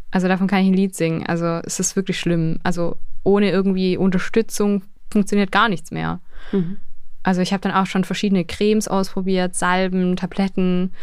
[0.10, 1.26] Also davon kann ich ein Lied singen.
[1.26, 2.60] Also es ist wirklich schlimm.
[2.64, 6.22] Also ohne irgendwie Unterstützung funktioniert gar nichts mehr.
[6.54, 6.78] Mhm.
[7.24, 10.94] Also ich habe dann auch schon verschiedene Cremes ausprobiert, Salben, Tabletten.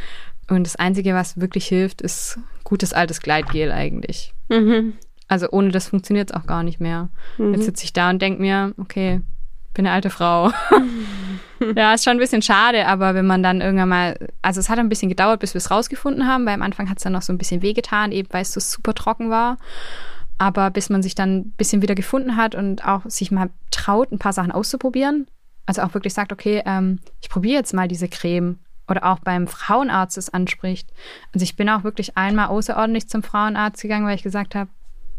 [0.49, 4.35] Und das Einzige, was wirklich hilft, ist gutes altes Gleitgel eigentlich.
[4.49, 4.95] Mhm.
[5.29, 7.11] Also ohne das funktioniert es auch gar nicht mehr.
[7.37, 7.55] Mhm.
[7.55, 9.21] Jetzt sitze ich da und denke mir, okay,
[9.75, 10.51] bin eine alte Frau.
[11.77, 14.79] ja, ist schon ein bisschen schade, aber wenn man dann irgendwann mal, also es hat
[14.79, 17.23] ein bisschen gedauert, bis wir es rausgefunden haben, weil am Anfang hat es dann noch
[17.23, 19.59] so ein bisschen wehgetan, eben weil es so super trocken war.
[20.39, 24.13] Aber bis man sich dann ein bisschen wieder gefunden hat und auch sich mal traut,
[24.13, 25.27] ein paar Sachen auszuprobieren,
[25.67, 29.47] also auch wirklich sagt, okay, ähm, ich probiere jetzt mal diese Creme oder auch beim
[29.47, 30.91] Frauenarzt es anspricht.
[31.33, 34.71] Also ich bin auch wirklich einmal außerordentlich zum Frauenarzt gegangen, weil ich gesagt habe,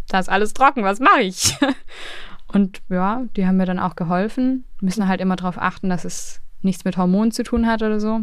[0.08, 1.58] da ist alles trocken, was mache ich?
[2.52, 4.66] Und ja, die haben mir dann auch geholfen.
[4.82, 8.22] Müssen halt immer darauf achten, dass es nichts mit Hormonen zu tun hat oder so.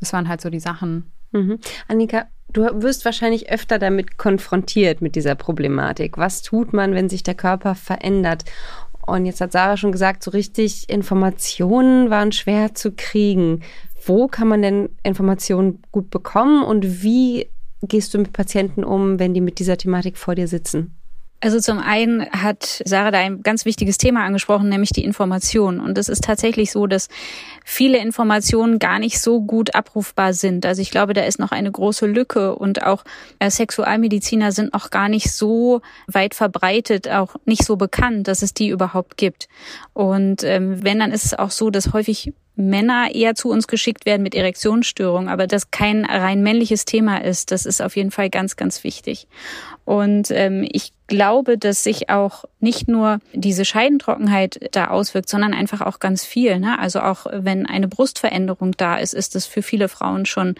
[0.00, 1.12] Das waren halt so die Sachen.
[1.30, 1.58] Mhm.
[1.86, 6.18] Annika, du wirst wahrscheinlich öfter damit konfrontiert mit dieser Problematik.
[6.18, 8.44] Was tut man, wenn sich der Körper verändert?
[9.06, 13.62] Und jetzt hat Sarah schon gesagt, so richtig Informationen waren schwer zu kriegen.
[14.04, 17.48] Wo kann man denn Informationen gut bekommen und wie
[17.82, 20.96] gehst du mit Patienten um, wenn die mit dieser Thematik vor dir sitzen?
[21.42, 25.80] Also zum einen hat Sarah da ein ganz wichtiges Thema angesprochen, nämlich die Information.
[25.80, 27.08] Und es ist tatsächlich so, dass
[27.64, 30.66] viele Informationen gar nicht so gut abrufbar sind.
[30.66, 33.04] Also ich glaube, da ist noch eine große Lücke und auch
[33.38, 38.52] äh, Sexualmediziner sind noch gar nicht so weit verbreitet, auch nicht so bekannt, dass es
[38.52, 39.48] die überhaupt gibt.
[39.94, 44.06] Und ähm, wenn, dann ist es auch so, dass häufig Männer eher zu uns geschickt
[44.06, 48.30] werden mit Erektionsstörungen, aber das kein rein männliches Thema ist, das ist auf jeden Fall
[48.30, 49.26] ganz, ganz wichtig.
[49.84, 55.80] Und ähm, ich glaube, dass sich auch nicht nur diese Scheidentrockenheit da auswirkt, sondern einfach
[55.80, 56.60] auch ganz viel.
[56.60, 56.78] Ne?
[56.78, 60.54] Also auch wenn eine Brustveränderung da ist, ist es für viele Frauen schon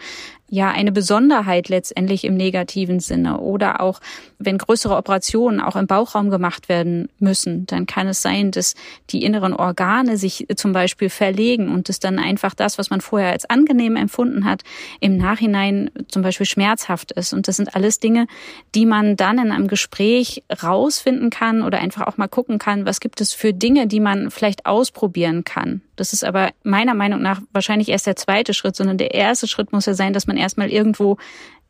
[0.51, 3.39] ja eine Besonderheit letztendlich im negativen Sinne.
[3.39, 3.99] Oder auch,
[4.37, 8.75] wenn größere Operationen auch im Bauchraum gemacht werden müssen, dann kann es sein, dass
[9.09, 13.31] die inneren Organe sich zum Beispiel verlegen und dass dann einfach das, was man vorher
[13.31, 14.63] als angenehm empfunden hat,
[14.99, 17.33] im Nachhinein zum Beispiel schmerzhaft ist.
[17.33, 18.27] Und das sind alles Dinge,
[18.75, 22.99] die man dann in einem Gespräch rausfinden kann oder einfach auch mal gucken kann, was
[22.99, 25.81] gibt es für Dinge, die man vielleicht ausprobieren kann.
[25.95, 29.71] Das ist aber meiner Meinung nach wahrscheinlich erst der zweite Schritt, sondern der erste Schritt
[29.71, 31.17] muss ja sein, dass man erstmal irgendwo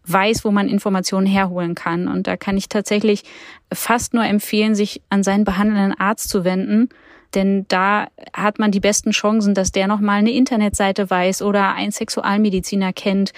[0.06, 2.08] weiß, wo man Informationen herholen kann.
[2.08, 3.24] Und da kann ich tatsächlich
[3.72, 6.90] fast nur empfehlen, sich an seinen behandelnden Arzt zu wenden.
[7.36, 11.92] Denn da hat man die besten Chancen, dass der nochmal eine Internetseite weiß oder einen
[11.92, 13.32] Sexualmediziner kennt,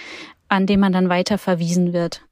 [0.48, 2.22] an dem man dann weiter verwiesen wird.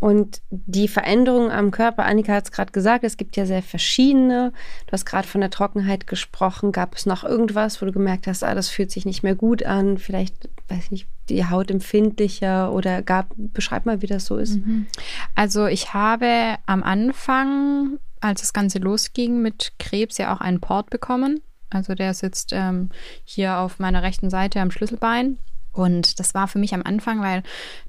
[0.00, 4.52] Und die Veränderungen am Körper, Annika hat es gerade gesagt, es gibt ja sehr verschiedene.
[4.86, 6.72] Du hast gerade von der Trockenheit gesprochen.
[6.72, 9.62] Gab es noch irgendwas, wo du gemerkt hast, ah, das fühlt sich nicht mehr gut
[9.62, 9.98] an?
[9.98, 14.56] Vielleicht, weiß ich nicht, die Haut empfindlicher oder gab, beschreib mal, wie das so ist.
[14.56, 14.86] Mhm.
[15.34, 20.88] Also ich habe am Anfang, als das Ganze losging mit Krebs, ja auch einen Port
[20.88, 21.42] bekommen.
[21.68, 22.88] Also der sitzt ähm,
[23.24, 25.36] hier auf meiner rechten Seite am Schlüsselbein.
[25.72, 27.42] Und das war für mich am Anfang, weil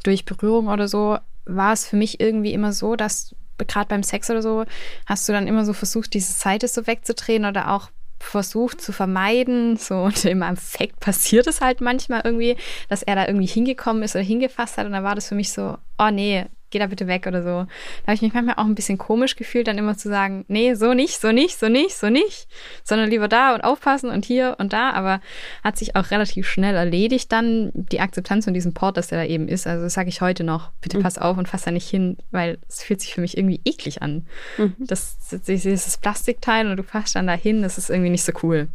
[0.04, 4.30] durch Berührung oder so war es für mich irgendwie immer so, dass gerade beim Sex
[4.30, 4.66] oder so
[5.06, 9.78] hast du dann immer so versucht, diese Seite so wegzudrehen oder auch versucht zu vermeiden.
[9.78, 12.58] So, und im Effekt passiert es halt manchmal irgendwie,
[12.90, 14.86] dass er da irgendwie hingekommen ist oder hingefasst hat.
[14.86, 17.50] Und dann war das für mich so, oh nee, geh da bitte weg oder so.
[17.50, 20.74] Da habe ich mich manchmal auch ein bisschen komisch gefühlt, dann immer zu sagen, nee,
[20.74, 22.48] so nicht, so nicht, so nicht, so nicht,
[22.84, 24.92] sondern lieber da und aufpassen und hier und da.
[24.92, 25.22] Aber
[25.64, 29.26] hat sich auch relativ schnell erledigt dann die Akzeptanz von diesem Port, dass der da
[29.26, 29.68] eben ist.
[29.68, 31.04] Also das sage ich heute noch, bitte mhm.
[31.04, 34.02] pass auf und fass da nicht hin, weil es fühlt sich für mich irgendwie eklig
[34.02, 34.26] an.
[34.58, 34.76] Mhm.
[34.80, 38.68] Das, das Plastikteil und du fasst dann da hin, das ist irgendwie nicht so cool.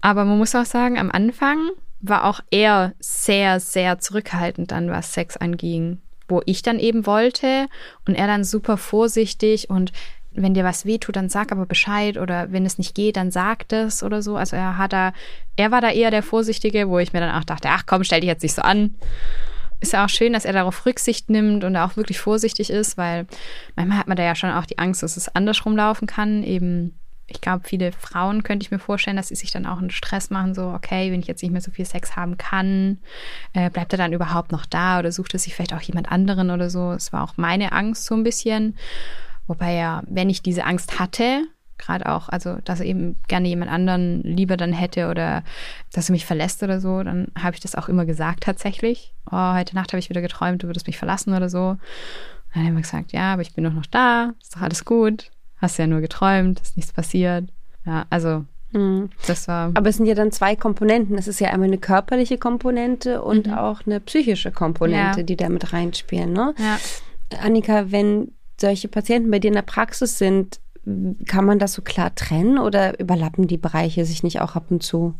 [0.00, 5.14] Aber man muss auch sagen, am Anfang war auch er sehr, sehr zurückhaltend dann, was
[5.14, 7.66] Sex anging wo ich dann eben wollte
[8.06, 9.92] und er dann super vorsichtig und
[10.36, 13.68] wenn dir was wehtut, dann sag aber Bescheid oder wenn es nicht geht, dann sag
[13.68, 14.36] das oder so.
[14.36, 15.12] Also er hat da,
[15.56, 18.20] er war da eher der Vorsichtige, wo ich mir dann auch dachte, ach komm, stell
[18.20, 18.96] dich jetzt nicht so an.
[19.80, 23.26] Ist ja auch schön, dass er darauf Rücksicht nimmt und auch wirklich vorsichtig ist, weil
[23.76, 26.98] manchmal hat man da ja schon auch die Angst, dass es andersrum laufen kann, eben
[27.26, 30.30] ich glaube, viele Frauen könnte ich mir vorstellen, dass sie sich dann auch einen Stress
[30.30, 32.98] machen, so, okay, wenn ich jetzt nicht mehr so viel Sex haben kann,
[33.54, 36.50] äh, bleibt er dann überhaupt noch da oder sucht er sich vielleicht auch jemand anderen
[36.50, 36.92] oder so.
[36.92, 38.76] Es war auch meine Angst so ein bisschen.
[39.46, 41.46] Wobei ja, wenn ich diese Angst hatte,
[41.78, 45.42] gerade auch, also dass er eben gerne jemand anderen lieber dann hätte oder
[45.92, 49.14] dass er mich verlässt oder so, dann habe ich das auch immer gesagt tatsächlich.
[49.30, 51.76] Oh, heute Nacht habe ich wieder geträumt, du würdest mich verlassen oder so.
[52.52, 54.84] Dann hat er immer gesagt, ja, aber ich bin doch noch da, ist doch alles
[54.84, 55.30] gut
[55.64, 57.48] hast ja nur geträumt, ist nichts passiert.
[57.84, 59.10] Ja, also mhm.
[59.26, 59.72] das war.
[59.74, 61.18] Aber es sind ja dann zwei Komponenten.
[61.18, 63.54] Es ist ja einmal eine körperliche Komponente und mhm.
[63.54, 65.24] auch eine psychische Komponente, ja.
[65.24, 66.32] die da mit reinspielen.
[66.32, 66.54] Ne?
[66.58, 66.78] Ja.
[67.42, 70.60] Annika, wenn solche Patienten bei dir in der Praxis sind,
[71.26, 74.82] kann man das so klar trennen oder überlappen die Bereiche sich nicht auch ab und
[74.82, 75.14] zu?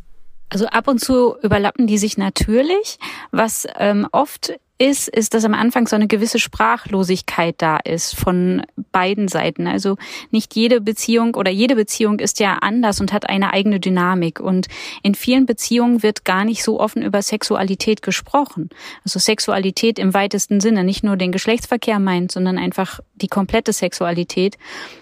[0.50, 2.98] Also ab und zu überlappen die sich natürlich.
[3.30, 4.52] Was ähm, oft
[4.84, 9.66] ist, ist, dass am Anfang so eine gewisse Sprachlosigkeit da ist von beiden Seiten.
[9.66, 9.96] Also
[10.30, 14.40] nicht jede Beziehung oder jede Beziehung ist ja anders und hat eine eigene Dynamik.
[14.40, 14.66] Und
[15.02, 18.68] in vielen Beziehungen wird gar nicht so offen über Sexualität gesprochen.
[19.04, 24.58] Also Sexualität im weitesten Sinne, nicht nur den Geschlechtsverkehr meint, sondern einfach die komplette Sexualität.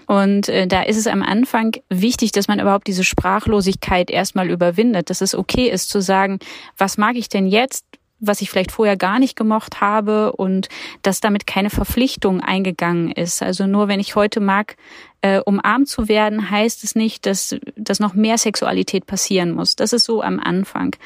[0.07, 5.11] Und äh, da ist es am Anfang wichtig, dass man überhaupt diese Sprachlosigkeit erstmal überwindet,
[5.11, 6.39] dass es okay ist zu sagen,
[6.79, 7.85] was mag ich denn jetzt?
[8.23, 10.69] Was ich vielleicht vorher gar nicht gemocht habe und
[11.03, 13.43] dass damit keine Verpflichtung eingegangen ist.
[13.43, 14.77] Also nur wenn ich heute mag,
[15.23, 19.77] äh, umarmt zu werden, heißt es nicht, dass, dass noch mehr Sexualität passieren muss.
[19.77, 20.97] Das ist so am Anfang.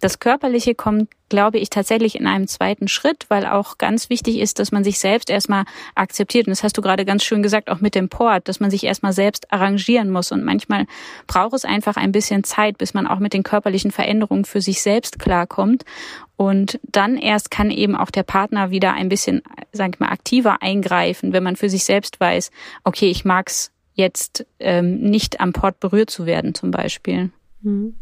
[0.00, 4.58] Das Körperliche kommt, glaube ich, tatsächlich in einem zweiten Schritt, weil auch ganz wichtig ist,
[4.58, 6.46] dass man sich selbst erstmal akzeptiert.
[6.46, 8.84] Und das hast du gerade ganz schön gesagt, auch mit dem Port, dass man sich
[8.84, 10.32] erstmal selbst arrangieren muss.
[10.32, 10.86] Und manchmal
[11.26, 14.80] braucht es einfach ein bisschen Zeit, bis man auch mit den körperlichen Veränderungen für sich
[14.80, 15.84] selbst klarkommt.
[16.36, 20.62] Und dann erst kann eben auch der Partner wieder ein bisschen, sag ich mal, aktiver
[20.62, 22.50] eingreifen, wenn man für sich selbst weiß,
[22.84, 23.65] okay, ich mag's
[23.96, 27.30] jetzt ähm, nicht am Port berührt zu werden zum Beispiel.
[27.62, 27.96] Mhm.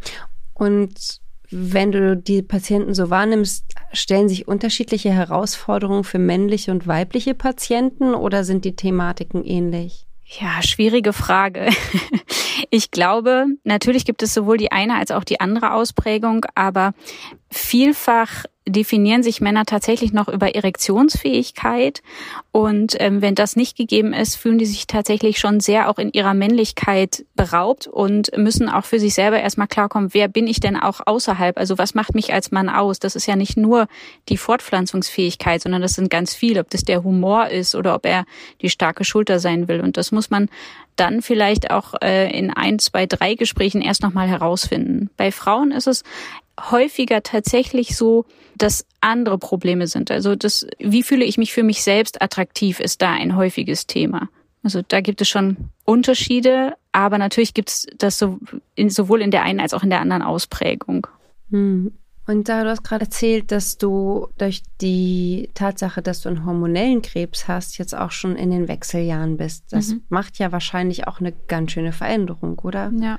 [0.53, 7.35] Und wenn du die Patienten so wahrnimmst, stellen sich unterschiedliche Herausforderungen für männliche und weibliche
[7.35, 10.07] Patienten oder sind die Thematiken ähnlich?
[10.41, 11.69] Ja, schwierige Frage.
[12.71, 16.95] Ich glaube, natürlich gibt es sowohl die eine als auch die andere Ausprägung, aber
[17.51, 22.03] vielfach definieren sich Männer tatsächlich noch über Erektionsfähigkeit.
[22.51, 26.13] Und ähm, wenn das nicht gegeben ist, fühlen die sich tatsächlich schon sehr auch in
[26.13, 30.77] ihrer Männlichkeit beraubt und müssen auch für sich selber erstmal klarkommen, wer bin ich denn
[30.77, 31.59] auch außerhalb?
[31.59, 32.99] Also was macht mich als Mann aus?
[33.01, 33.87] Das ist ja nicht nur
[34.31, 38.25] die Fortpflanzungsfähigkeit, sondern das sind ganz viele, ob das der Humor ist oder ob er
[38.63, 39.81] die starke Schulter sein will.
[39.81, 40.49] Und das muss man
[40.97, 45.11] dann vielleicht auch äh, in ein, zwei, drei Gesprächen erst nochmal herausfinden.
[45.17, 46.05] Bei Frauen ist es
[46.61, 48.25] häufiger tatsächlich so,
[48.57, 50.11] dass andere Probleme sind.
[50.11, 54.29] Also das, wie fühle ich mich für mich selbst attraktiv, ist da ein häufiges Thema.
[54.63, 58.39] Also da gibt es schon Unterschiede, aber natürlich gibt es das so
[58.75, 61.07] in, sowohl in der einen als auch in der anderen Ausprägung.
[61.51, 61.93] Hm.
[62.27, 67.03] Und da du hast gerade erzählt, dass du durch die Tatsache, dass du einen hormonellen
[67.03, 69.65] Krebs hast, jetzt auch schon in den Wechseljahren bist.
[69.71, 70.05] Das mhm.
[70.09, 72.91] macht ja wahrscheinlich auch eine ganz schöne Veränderung, oder?
[72.99, 73.19] Ja.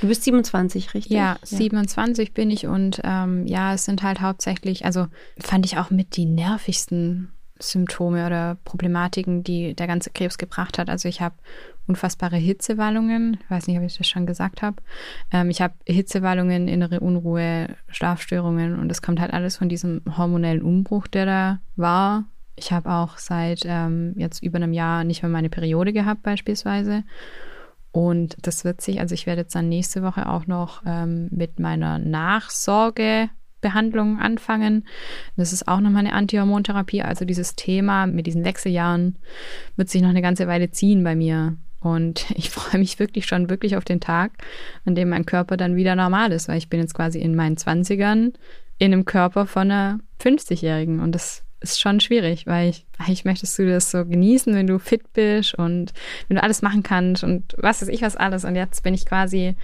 [0.00, 1.12] Du bist 27, richtig?
[1.12, 1.38] Ja, ja.
[1.42, 5.06] 27 bin ich und ähm, ja, es sind halt hauptsächlich, also
[5.38, 10.88] fand ich auch mit die nervigsten Symptome oder Problematiken, die der ganze Krebs gebracht hat.
[10.88, 11.34] Also ich habe
[11.86, 13.38] unfassbare Hitzewallungen.
[13.42, 14.76] Ich weiß nicht, ob ich das schon gesagt habe.
[15.32, 20.62] Ähm, ich habe Hitzewallungen, innere Unruhe, Schlafstörungen und es kommt halt alles von diesem hormonellen
[20.62, 22.24] Umbruch, der da war.
[22.56, 27.04] Ich habe auch seit ähm, jetzt über einem Jahr nicht mehr meine Periode gehabt beispielsweise.
[27.92, 31.58] Und das wird sich, also ich werde jetzt dann nächste Woche auch noch ähm, mit
[31.58, 34.86] meiner Nachsorgebehandlung anfangen.
[35.36, 37.02] Das ist auch nochmal eine Antihormontherapie.
[37.02, 39.16] Also dieses Thema mit diesen Wechseljahren
[39.76, 41.56] wird sich noch eine ganze Weile ziehen bei mir.
[41.80, 44.32] Und ich freue mich wirklich schon wirklich auf den Tag,
[44.84, 47.56] an dem mein Körper dann wieder normal ist, weil ich bin jetzt quasi in meinen
[47.56, 48.32] Zwanzigern
[48.78, 53.58] in einem Körper von einer 50-Jährigen und das ist schon schwierig, weil ich, eigentlich möchtest
[53.58, 55.92] du das so genießen, wenn du fit bist und
[56.28, 58.44] wenn du alles machen kannst und was weiß ich was alles.
[58.44, 59.56] Und jetzt bin ich quasi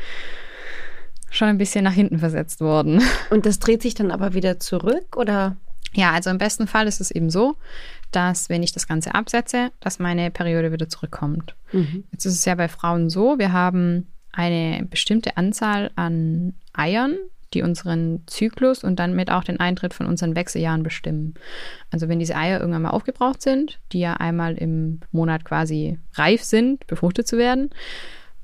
[1.30, 3.02] schon ein bisschen nach hinten versetzt worden.
[3.30, 5.56] Und das dreht sich dann aber wieder zurück oder?
[5.92, 7.56] Ja, also im besten Fall ist es eben so,
[8.10, 11.54] dass wenn ich das Ganze absetze, dass meine Periode wieder zurückkommt.
[11.72, 12.04] Mhm.
[12.12, 17.16] Jetzt ist es ja bei Frauen so, wir haben eine bestimmte Anzahl an Eiern,
[17.54, 21.34] die unseren Zyklus und dann mit auch den Eintritt von unseren Wechseljahren bestimmen.
[21.90, 26.42] Also wenn diese Eier irgendwann mal aufgebraucht sind, die ja einmal im Monat quasi reif
[26.42, 27.70] sind, befruchtet zu werden,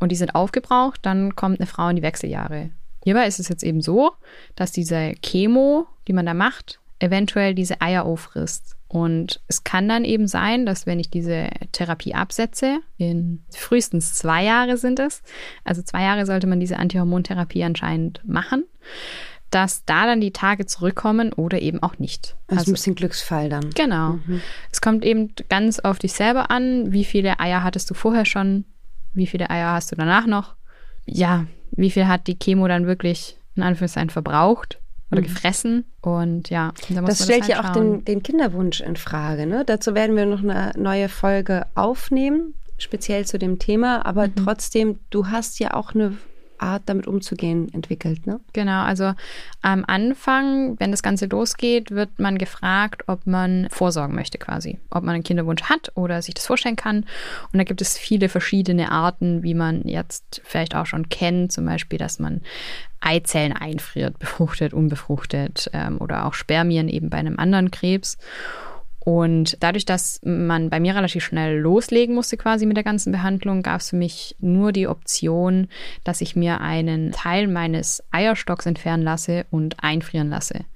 [0.00, 2.70] und die sind aufgebraucht, dann kommt eine Frau in die Wechseljahre.
[3.04, 4.12] Hierbei ist es jetzt eben so,
[4.56, 8.76] dass diese Chemo, die man da macht, eventuell diese Eier auffrisst.
[8.92, 14.42] Und es kann dann eben sein, dass wenn ich diese Therapie absetze, in frühestens zwei
[14.42, 15.22] Jahre sind es,
[15.62, 18.64] also zwei Jahre sollte man diese Antihormontherapie anscheinend machen,
[19.50, 22.36] dass da dann die Tage zurückkommen oder eben auch nicht.
[22.48, 23.70] Also, ist ein bisschen Glücksfall dann.
[23.70, 24.18] Genau.
[24.26, 24.40] Mhm.
[24.72, 28.64] Es kommt eben ganz auf dich selber an, wie viele Eier hattest du vorher schon,
[29.14, 30.56] wie viele Eier hast du danach noch.
[31.06, 34.79] Ja, wie viel hat die Chemo dann wirklich in Anführungszeichen verbraucht
[35.10, 35.24] oder mhm.
[35.24, 35.84] gefressen.
[36.00, 39.46] Und ja, da das stellt das halt ja auch den, den, Kinderwunsch in Frage.
[39.46, 39.64] Ne?
[39.64, 44.06] Dazu werden wir noch eine neue Folge aufnehmen, speziell zu dem Thema.
[44.06, 44.36] Aber mhm.
[44.36, 46.16] trotzdem, du hast ja auch eine
[46.60, 48.26] Art, damit umzugehen, entwickelt.
[48.26, 48.40] Ne?
[48.52, 49.14] Genau, also
[49.62, 54.78] am Anfang, wenn das Ganze losgeht, wird man gefragt, ob man vorsorgen möchte quasi.
[54.90, 57.04] Ob man einen Kinderwunsch hat oder sich das vorstellen kann.
[57.52, 61.52] Und da gibt es viele verschiedene Arten, wie man jetzt vielleicht auch schon kennt.
[61.52, 62.40] Zum Beispiel, dass man
[63.00, 68.18] Eizellen einfriert, befruchtet, unbefruchtet ähm, oder auch Spermien eben bei einem anderen Krebs.
[69.02, 73.62] Und dadurch, dass man bei mir relativ schnell loslegen musste quasi mit der ganzen Behandlung,
[73.62, 75.68] gab es für mich nur die Option,
[76.04, 80.66] dass ich mir einen Teil meines Eierstocks entfernen lasse und einfrieren lasse.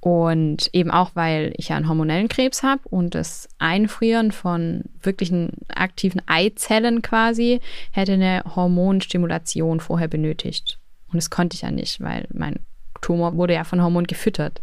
[0.00, 5.50] Und eben auch, weil ich ja einen hormonellen Krebs habe und das Einfrieren von wirklichen
[5.68, 10.78] aktiven Eizellen quasi hätte eine Hormonstimulation vorher benötigt.
[11.08, 12.60] Und das konnte ich ja nicht, weil mein
[13.06, 14.60] Tumor wurde ja von Hormon gefüttert.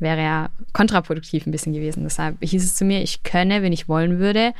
[0.00, 2.02] Wäre ja kontraproduktiv ein bisschen gewesen.
[2.02, 4.54] Deshalb hieß es zu mir, ich könne, wenn ich wollen würde,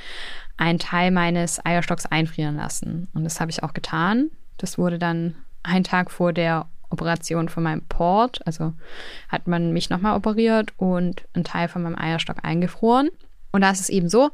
[0.57, 3.09] einen Teil meines Eierstocks einfrieren lassen.
[3.15, 4.31] Und das habe ich auch getan.
[4.59, 5.35] Das wurde dann
[5.65, 8.47] einen Tag vor der Operation von meinem Port.
[8.47, 8.75] Also
[9.29, 13.09] hat man mich nochmal operiert und einen Teil von meinem Eierstock eingefroren.
[13.51, 14.31] Und da ist es eben so,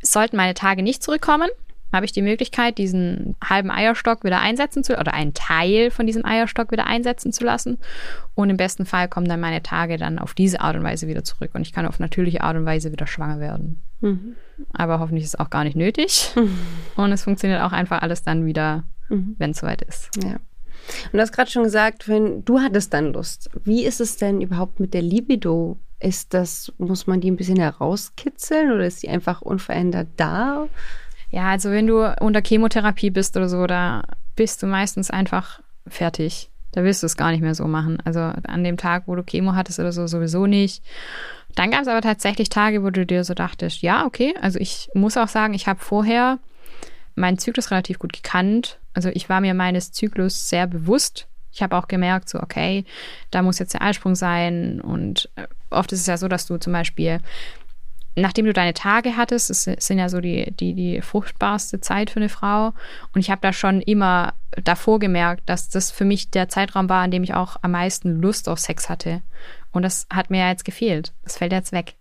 [0.00, 1.50] sollten meine Tage nicht zurückkommen,
[1.92, 6.24] habe ich die Möglichkeit, diesen halben Eierstock wieder einsetzen zu oder einen Teil von diesem
[6.24, 7.78] Eierstock wieder einsetzen zu lassen.
[8.34, 11.24] Und im besten Fall kommen dann meine Tage dann auf diese Art und Weise wieder
[11.24, 13.82] zurück und ich kann auf natürliche Art und Weise wieder schwanger werden.
[14.00, 14.36] Mhm.
[14.72, 16.32] Aber hoffentlich ist es auch gar nicht nötig.
[16.36, 16.58] Mhm.
[16.96, 19.34] Und es funktioniert auch einfach alles dann wieder, mhm.
[19.38, 20.10] wenn es soweit ist.
[20.22, 20.34] Ja.
[20.34, 23.50] Und du hast gerade schon gesagt, wenn du hattest dann Lust.
[23.64, 25.78] Wie ist es denn überhaupt mit der Libido?
[26.00, 30.68] Ist das, muss man die ein bisschen herauskitzeln oder ist die einfach unverändert da?
[31.32, 34.02] Ja, also wenn du unter Chemotherapie bist oder so, da
[34.36, 36.50] bist du meistens einfach fertig.
[36.72, 37.98] Da willst du es gar nicht mehr so machen.
[38.04, 40.84] Also an dem Tag, wo du Chemo hattest oder so, sowieso nicht.
[41.54, 44.90] Dann gab es aber tatsächlich Tage, wo du dir so dachtest, ja, okay, also ich
[44.94, 46.38] muss auch sagen, ich habe vorher
[47.14, 48.78] meinen Zyklus relativ gut gekannt.
[48.92, 51.28] Also ich war mir meines Zyklus sehr bewusst.
[51.50, 52.84] Ich habe auch gemerkt, so, okay,
[53.30, 54.80] da muss jetzt der Eisprung sein.
[54.82, 55.30] Und
[55.70, 57.20] oft ist es ja so, dass du zum Beispiel
[58.16, 62.20] nachdem du deine Tage hattest, das sind ja so die, die, die fruchtbarste Zeit für
[62.20, 62.72] eine Frau.
[63.14, 67.02] Und ich habe da schon immer davor gemerkt, dass das für mich der Zeitraum war,
[67.02, 69.22] an dem ich auch am meisten Lust auf Sex hatte.
[69.70, 71.12] Und das hat mir ja jetzt gefehlt.
[71.22, 71.94] Das fällt jetzt weg.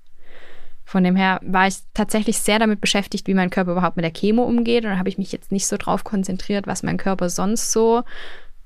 [0.83, 4.11] Von dem her war ich tatsächlich sehr damit beschäftigt, wie mein Körper überhaupt mit der
[4.11, 4.83] Chemo umgeht.
[4.83, 8.03] Und da habe ich mich jetzt nicht so drauf konzentriert, was mein Körper sonst so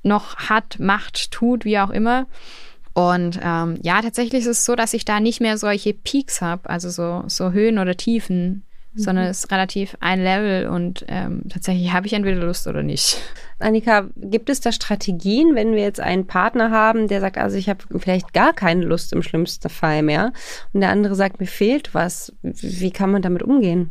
[0.02, 2.26] noch hat, macht, tut, wie auch immer.
[2.96, 6.70] Und ähm, ja, tatsächlich ist es so, dass ich da nicht mehr solche Peaks habe,
[6.70, 9.00] also so, so Höhen oder Tiefen, mhm.
[9.00, 13.18] sondern es ist relativ ein Level und ähm, tatsächlich habe ich entweder Lust oder nicht.
[13.60, 17.68] Annika, gibt es da Strategien, wenn wir jetzt einen Partner haben, der sagt, also ich
[17.68, 20.32] habe vielleicht gar keine Lust im schlimmsten Fall mehr
[20.72, 23.90] und der andere sagt, mir fehlt was, wie kann man damit umgehen?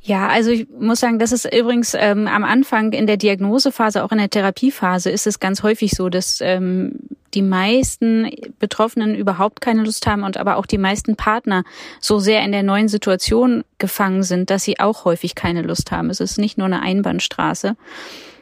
[0.00, 4.12] Ja, also ich muss sagen, das ist übrigens ähm, am Anfang in der Diagnosephase, auch
[4.12, 7.00] in der Therapiephase, ist es ganz häufig so, dass ähm,
[7.34, 11.64] die meisten Betroffenen überhaupt keine Lust haben und aber auch die meisten Partner
[12.00, 16.10] so sehr in der neuen Situation gefangen sind, dass sie auch häufig keine Lust haben.
[16.10, 17.76] Es ist nicht nur eine Einbahnstraße.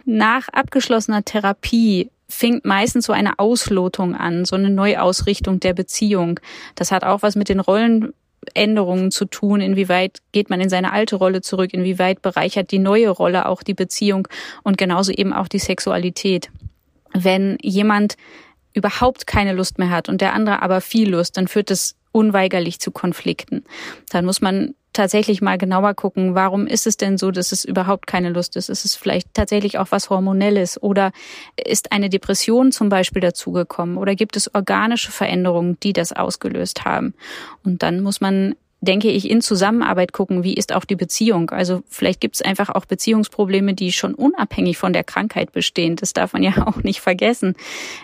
[0.04, 6.38] Nach abgeschlossener Therapie fängt meistens so eine Auslotung an, so eine Neuausrichtung der Beziehung.
[6.74, 7.60] Das hat auch was mit den
[8.46, 9.61] Rollenänderungen zu tun.
[9.61, 11.72] Inwieweit geht man in seine alte Rolle zurück?
[11.72, 14.28] Inwieweit bereichert die neue Rolle auch die Beziehung
[14.62, 16.50] und genauso eben auch die Sexualität?
[17.12, 18.16] Wenn jemand
[18.74, 22.78] überhaupt keine Lust mehr hat und der andere aber viel Lust, dann führt das unweigerlich
[22.78, 23.64] zu Konflikten.
[24.11, 28.06] Dann muss man tatsächlich mal genauer gucken, warum ist es denn so, dass es überhaupt
[28.06, 28.68] keine Lust ist?
[28.68, 31.12] Ist es vielleicht tatsächlich auch was Hormonelles oder
[31.62, 37.14] ist eine Depression zum Beispiel dazugekommen oder gibt es organische Veränderungen, die das ausgelöst haben?
[37.64, 38.54] Und dann muss man
[38.87, 41.51] denke ich, in Zusammenarbeit gucken, wie ist auch die Beziehung.
[41.51, 45.96] Also vielleicht gibt es einfach auch Beziehungsprobleme, die schon unabhängig von der Krankheit bestehen.
[45.96, 47.55] Das darf man ja auch nicht vergessen.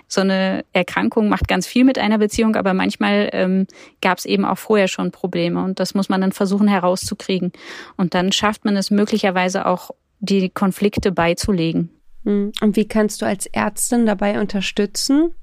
[0.09, 3.67] So eine Erkrankung macht ganz viel mit einer Beziehung, aber manchmal ähm,
[4.03, 7.53] gab es eben auch vorher schon Probleme und das muss man dann versuchen herauszukriegen.
[7.97, 9.91] Und dann schafft man es möglicherweise auch,
[10.25, 11.91] die Konflikte beizulegen.
[12.25, 12.53] Hm.
[12.61, 15.35] Und wie kannst du als Ärztin dabei unterstützen?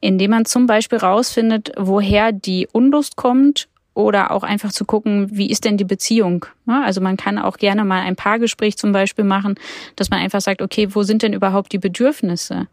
[0.00, 5.50] Indem man zum Beispiel rausfindet, woher die Unlust kommt oder auch einfach zu gucken, wie
[5.50, 6.46] ist denn die Beziehung?
[6.66, 9.56] Also man kann auch gerne mal ein Paargespräch zum Beispiel machen,
[9.96, 12.68] dass man einfach sagt, okay, wo sind denn überhaupt die Bedürfnisse?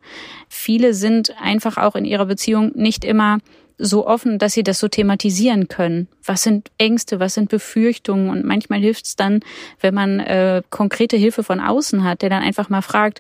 [0.50, 3.40] Viele sind einfach auch in ihrer Beziehung nicht immer
[3.80, 6.08] so offen, dass sie das so thematisieren können.
[6.24, 8.30] Was sind Ängste, was sind Befürchtungen?
[8.30, 9.40] Und manchmal hilft es dann,
[9.82, 13.20] wenn man äh, konkrete Hilfe von außen hat, der dann einfach mal fragt,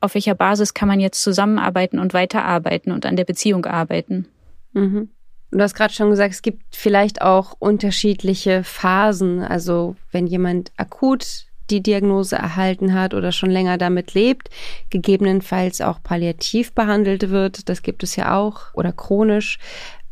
[0.00, 4.26] auf welcher Basis kann man jetzt zusammenarbeiten und weiterarbeiten und an der Beziehung arbeiten.
[4.72, 5.10] Mhm.
[5.52, 9.42] Du hast gerade schon gesagt, es gibt vielleicht auch unterschiedliche Phasen.
[9.42, 14.48] Also wenn jemand akut die Diagnose erhalten hat oder schon länger damit lebt,
[14.88, 19.58] gegebenenfalls auch palliativ behandelt wird, das gibt es ja auch, oder chronisch,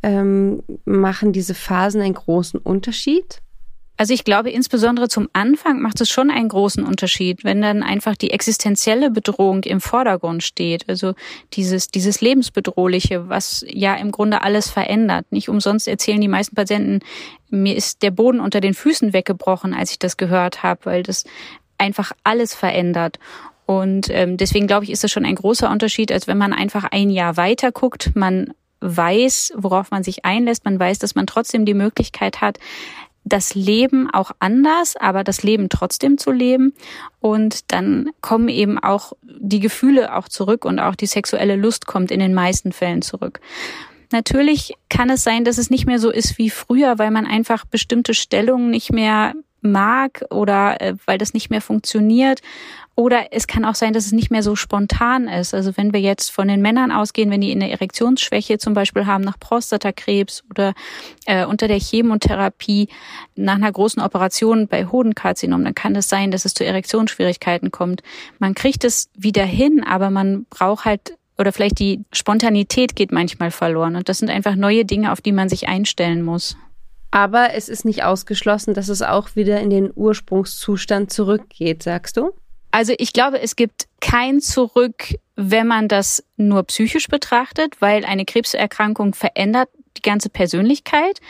[0.03, 3.41] ähm, machen diese Phasen einen großen Unterschied?
[4.01, 8.17] Also ich glaube, insbesondere zum Anfang macht es schon einen großen Unterschied, wenn dann einfach
[8.17, 10.89] die existenzielle Bedrohung im Vordergrund steht.
[10.89, 11.13] Also
[11.53, 15.27] dieses, dieses Lebensbedrohliche, was ja im Grunde alles verändert.
[15.29, 17.01] Nicht umsonst erzählen die meisten Patienten,
[17.51, 21.25] mir ist der Boden unter den Füßen weggebrochen, als ich das gehört habe, weil das
[21.77, 23.19] einfach alles verändert.
[23.67, 26.85] Und ähm, deswegen glaube ich, ist das schon ein großer Unterschied, als wenn man einfach
[26.91, 28.13] ein Jahr weiter guckt.
[28.17, 30.65] Man weiß, worauf man sich einlässt.
[30.65, 32.59] Man weiß, dass man trotzdem die Möglichkeit hat,
[33.33, 36.75] das Leben auch anders, aber das Leben trotzdem zu leben.
[37.21, 42.11] Und dann kommen eben auch die Gefühle auch zurück und auch die sexuelle Lust kommt
[42.11, 43.41] in den meisten Fällen zurück.
[44.13, 47.65] Natürlich kann es sein, dass es nicht mehr so ist wie früher, weil man einfach
[47.65, 52.41] bestimmte Stellungen nicht mehr mag oder äh, weil das nicht mehr funktioniert
[53.01, 55.55] oder es kann auch sein, dass es nicht mehr so spontan ist.
[55.55, 59.25] Also wenn wir jetzt von den Männern ausgehen, wenn die eine Erektionsschwäche zum Beispiel haben
[59.25, 60.75] nach Prostatakrebs oder
[61.25, 62.89] äh, unter der Chemotherapie
[63.37, 68.03] nach einer großen Operation bei Hodenkarzinom, dann kann es sein, dass es zu Erektionsschwierigkeiten kommt.
[68.39, 73.51] Man kriegt es wieder hin, aber man braucht halt oder vielleicht die Spontanität geht manchmal
[73.51, 73.97] verloren.
[73.97, 76.59] Und das sind einfach neue Dinge, auf die man sich einstellen muss.
[77.11, 82.33] Aber es ist nicht ausgeschlossen, dass es auch wieder in den Ursprungszustand zurückgeht, sagst du?
[82.71, 88.25] Also ich glaube, es gibt kein Zurück, wenn man das nur psychisch betrachtet, weil eine
[88.25, 91.21] Krebserkrankung verändert die ganze Persönlichkeit.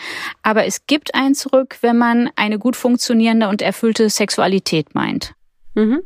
[0.43, 5.35] Aber es gibt ein Zurück, wenn man eine gut funktionierende und erfüllte Sexualität meint.
[5.75, 6.03] Mhm.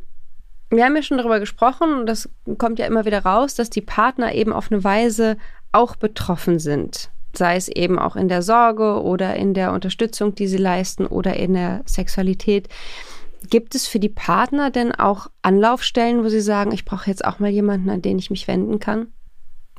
[0.69, 3.81] Wir haben ja schon darüber gesprochen und das kommt ja immer wieder raus, dass die
[3.81, 5.37] Partner eben auf eine Weise
[5.71, 7.11] auch betroffen sind.
[7.37, 11.35] Sei es eben auch in der Sorge oder in der Unterstützung, die sie leisten oder
[11.35, 12.69] in der Sexualität.
[13.49, 17.39] Gibt es für die Partner denn auch Anlaufstellen, wo sie sagen, ich brauche jetzt auch
[17.39, 19.07] mal jemanden, an den ich mich wenden kann?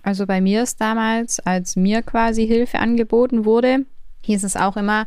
[0.03, 3.87] Also bei mir ist damals, als mir quasi Hilfe angeboten wurde,
[4.23, 5.07] hieß es auch immer,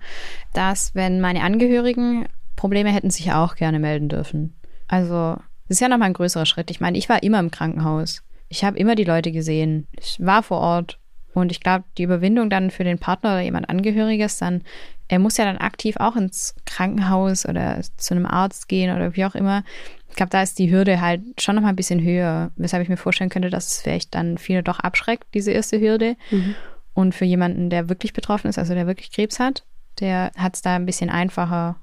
[0.53, 4.55] dass wenn meine Angehörigen Probleme hätten, sich auch gerne melden dürfen.
[4.89, 5.37] Also
[5.69, 6.71] das ist ja nochmal ein größerer Schritt.
[6.71, 8.23] Ich meine, ich war immer im Krankenhaus.
[8.49, 9.87] Ich habe immer die Leute gesehen.
[9.97, 10.99] Ich war vor Ort.
[11.34, 14.63] Und ich glaube, die Überwindung dann für den Partner oder jemand Angehöriges, dann
[15.07, 19.25] er muss ja dann aktiv auch ins Krankenhaus oder zu einem Arzt gehen oder wie
[19.25, 19.63] auch immer.
[20.09, 22.89] Ich glaube, da ist die Hürde halt schon noch mal ein bisschen höher, weshalb ich
[22.89, 26.15] mir vorstellen könnte, dass es vielleicht dann viele doch abschreckt, diese erste Hürde.
[26.32, 26.55] Mhm.
[26.93, 29.63] Und für jemanden, der wirklich betroffen ist, also der wirklich Krebs hat,
[29.99, 31.77] der hat es da ein bisschen einfacher.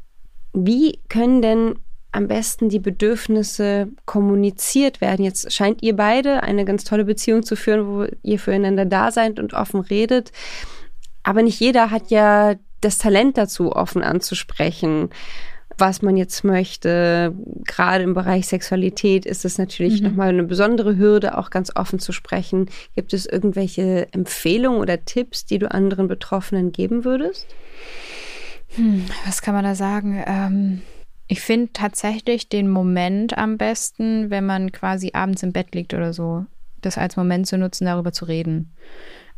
[0.53, 1.74] Wie können denn
[2.16, 5.24] am besten die Bedürfnisse kommuniziert werden?
[5.24, 9.38] Jetzt scheint ihr beide eine ganz tolle Beziehung zu führen, wo ihr füreinander da seid
[9.38, 10.32] und offen redet.
[11.22, 15.10] Aber nicht jeder hat ja das Talent dazu, offen anzusprechen,
[15.78, 17.34] was man jetzt möchte.
[17.64, 20.08] Gerade im Bereich Sexualität ist es natürlich mhm.
[20.08, 22.70] nochmal eine besondere Hürde, auch ganz offen zu sprechen.
[22.94, 27.46] Gibt es irgendwelche Empfehlungen oder Tipps, die du anderen Betroffenen geben würdest?
[28.76, 30.22] Hm, was kann man da sagen?
[30.26, 30.82] Ähm,
[31.29, 36.12] ich finde tatsächlich den Moment am besten, wenn man quasi abends im Bett liegt oder
[36.12, 36.47] so,
[36.83, 38.72] das als Moment zu nutzen, darüber zu reden.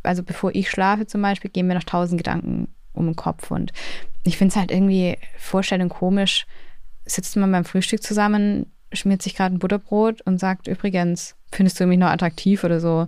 [0.03, 3.51] Also bevor ich schlafe zum Beispiel, gehen mir noch tausend Gedanken um den Kopf.
[3.51, 3.71] Und
[4.23, 6.45] ich finde es halt irgendwie Vorstellung komisch,
[7.05, 11.85] sitzt man beim Frühstück zusammen, schmiert sich gerade ein Butterbrot und sagt, übrigens, findest du
[11.85, 13.07] mich noch attraktiv oder so.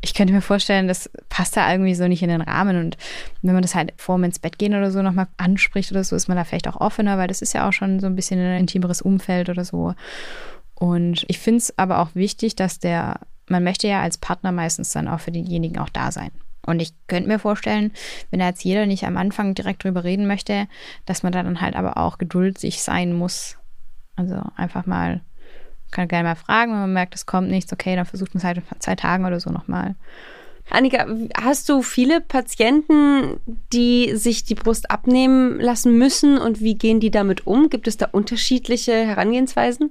[0.00, 2.76] Ich könnte mir vorstellen, das passt da irgendwie so nicht in den Rahmen.
[2.76, 2.96] Und
[3.42, 6.16] wenn man das halt vor dem ins Bett gehen oder so nochmal anspricht oder so,
[6.16, 8.40] ist man da vielleicht auch offener, weil das ist ja auch schon so ein bisschen
[8.40, 9.94] ein intimeres Umfeld oder so.
[10.74, 14.92] Und ich finde es aber auch wichtig, dass der, man möchte ja als Partner meistens
[14.92, 16.30] dann auch für denjenigen auch da sein.
[16.66, 17.92] Und ich könnte mir vorstellen,
[18.30, 20.66] wenn da jetzt jeder nicht am Anfang direkt drüber reden möchte,
[21.04, 23.58] dass man da dann halt aber auch geduldig sein muss.
[24.16, 25.20] Also einfach mal,
[25.90, 28.44] kann gerne mal fragen, wenn man merkt, es kommt nichts, okay, dann versucht man es
[28.44, 29.94] halt in zwei Tagen oder so nochmal.
[30.70, 31.06] Annika,
[31.40, 33.38] hast du viele Patienten,
[33.72, 37.68] die sich die Brust abnehmen lassen müssen und wie gehen die damit um?
[37.68, 39.90] Gibt es da unterschiedliche Herangehensweisen?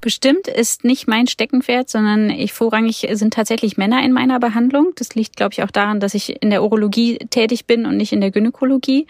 [0.00, 4.92] Bestimmt ist nicht mein Steckenpferd, sondern ich vorrangig sind tatsächlich Männer in meiner Behandlung.
[4.94, 8.12] Das liegt, glaube ich, auch daran, dass ich in der Urologie tätig bin und nicht
[8.12, 9.08] in der Gynäkologie.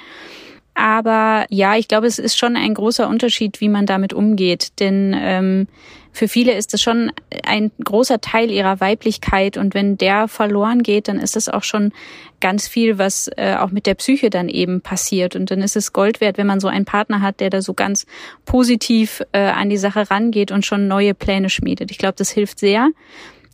[0.78, 4.78] Aber ja, ich glaube, es ist schon ein großer Unterschied, wie man damit umgeht.
[4.78, 5.66] Denn ähm,
[6.12, 7.10] für viele ist es schon
[7.44, 9.56] ein großer Teil ihrer Weiblichkeit.
[9.56, 11.90] Und wenn der verloren geht, dann ist es auch schon
[12.38, 15.34] ganz viel, was äh, auch mit der Psyche dann eben passiert.
[15.34, 17.74] Und dann ist es Gold wert, wenn man so einen Partner hat, der da so
[17.74, 18.06] ganz
[18.44, 21.90] positiv äh, an die Sache rangeht und schon neue Pläne schmiedet.
[21.90, 22.90] Ich glaube, das hilft sehr.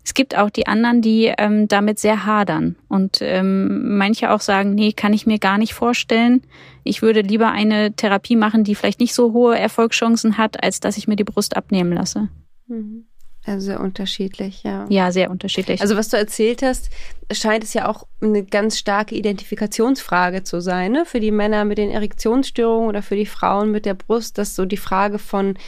[0.05, 4.75] Es gibt auch die anderen, die ähm, damit sehr hadern und ähm, manche auch sagen,
[4.75, 6.43] nee, kann ich mir gar nicht vorstellen.
[6.83, 10.99] Ich würde lieber eine Therapie machen, die vielleicht nicht so hohe Erfolgschancen hat, als dass
[10.99, 12.29] ich mir die Brust abnehmen lasse.
[12.67, 13.07] Mhm.
[13.47, 14.87] Also sehr unterschiedlich, ja.
[14.89, 15.83] Ja, sehr unterschiedlich.
[15.83, 16.89] Also was du erzählt hast,
[17.31, 21.05] scheint es ja auch eine ganz starke Identifikationsfrage zu sein, ne?
[21.05, 24.65] Für die Männer mit den Erektionsstörungen oder für die Frauen mit der Brust, dass so
[24.65, 25.59] die Frage von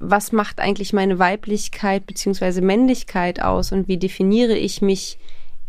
[0.00, 5.18] was macht eigentlich meine Weiblichkeit beziehungsweise Männlichkeit aus und wie definiere ich mich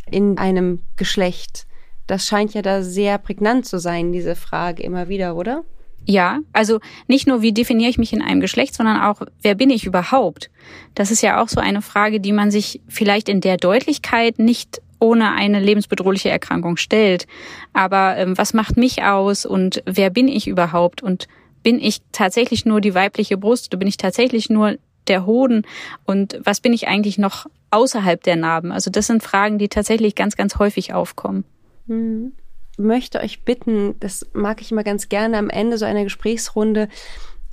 [0.10, 1.66] in einem Geschlecht?
[2.08, 5.64] Das scheint ja da sehr prägnant zu sein, diese Frage immer wieder, oder?
[6.06, 9.70] Ja, also nicht nur, wie definiere ich mich in einem Geschlecht, sondern auch, wer bin
[9.70, 10.50] ich überhaupt?
[10.96, 14.82] Das ist ja auch so eine Frage, die man sich vielleicht in der Deutlichkeit nicht
[15.00, 17.28] ohne eine lebensbedrohliche Erkrankung stellt.
[17.74, 21.02] Aber ähm, was macht mich aus und wer bin ich überhaupt?
[21.02, 21.28] Und
[21.64, 25.64] bin ich tatsächlich nur die weibliche Brust oder bin ich tatsächlich nur der Hoden
[26.06, 28.72] und was bin ich eigentlich noch außerhalb der Narben?
[28.72, 31.44] Also das sind Fragen, die tatsächlich ganz, ganz häufig aufkommen.
[31.88, 32.34] Mhm.
[32.78, 36.88] Möchte euch bitten, das mag ich immer ganz gerne am Ende so einer Gesprächsrunde,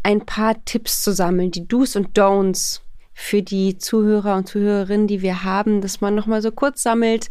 [0.05, 2.81] ein paar Tipps zu sammeln, die Do's und Don'ts
[3.13, 7.29] für die Zuhörer und Zuhörerinnen, die wir haben, dass man nochmal so kurz sammelt,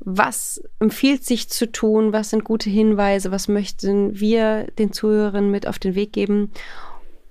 [0.00, 2.12] was empfiehlt sich zu tun?
[2.12, 3.30] Was sind gute Hinweise?
[3.30, 6.52] Was möchten wir den Zuhörern mit auf den Weg geben?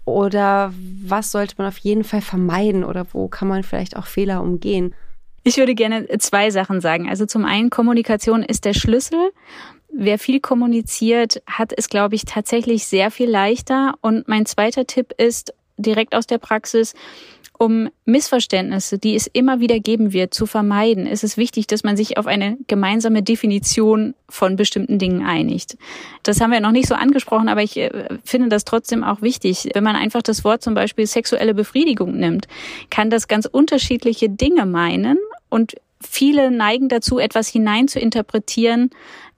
[0.05, 2.83] Oder was sollte man auf jeden Fall vermeiden?
[2.83, 4.95] Oder wo kann man vielleicht auch Fehler umgehen?
[5.43, 7.09] Ich würde gerne zwei Sachen sagen.
[7.09, 9.31] Also zum einen, Kommunikation ist der Schlüssel.
[9.89, 13.93] Wer viel kommuniziert, hat es, glaube ich, tatsächlich sehr viel leichter.
[14.01, 16.93] Und mein zweiter Tipp ist direkt aus der Praxis,
[17.57, 21.97] um Missverständnisse, die es immer wieder geben wird, zu vermeiden, ist es wichtig, dass man
[21.97, 25.77] sich auf eine gemeinsame Definition von bestimmten Dingen einigt.
[26.23, 29.69] Das haben wir noch nicht so angesprochen, aber ich äh, finde das trotzdem auch wichtig.
[29.73, 32.47] Wenn man einfach das Wort zum Beispiel sexuelle Befriedigung nimmt,
[32.89, 35.17] kann das ganz unterschiedliche Dinge meinen
[35.49, 38.89] und viele neigen dazu, etwas hinein zu interpretieren,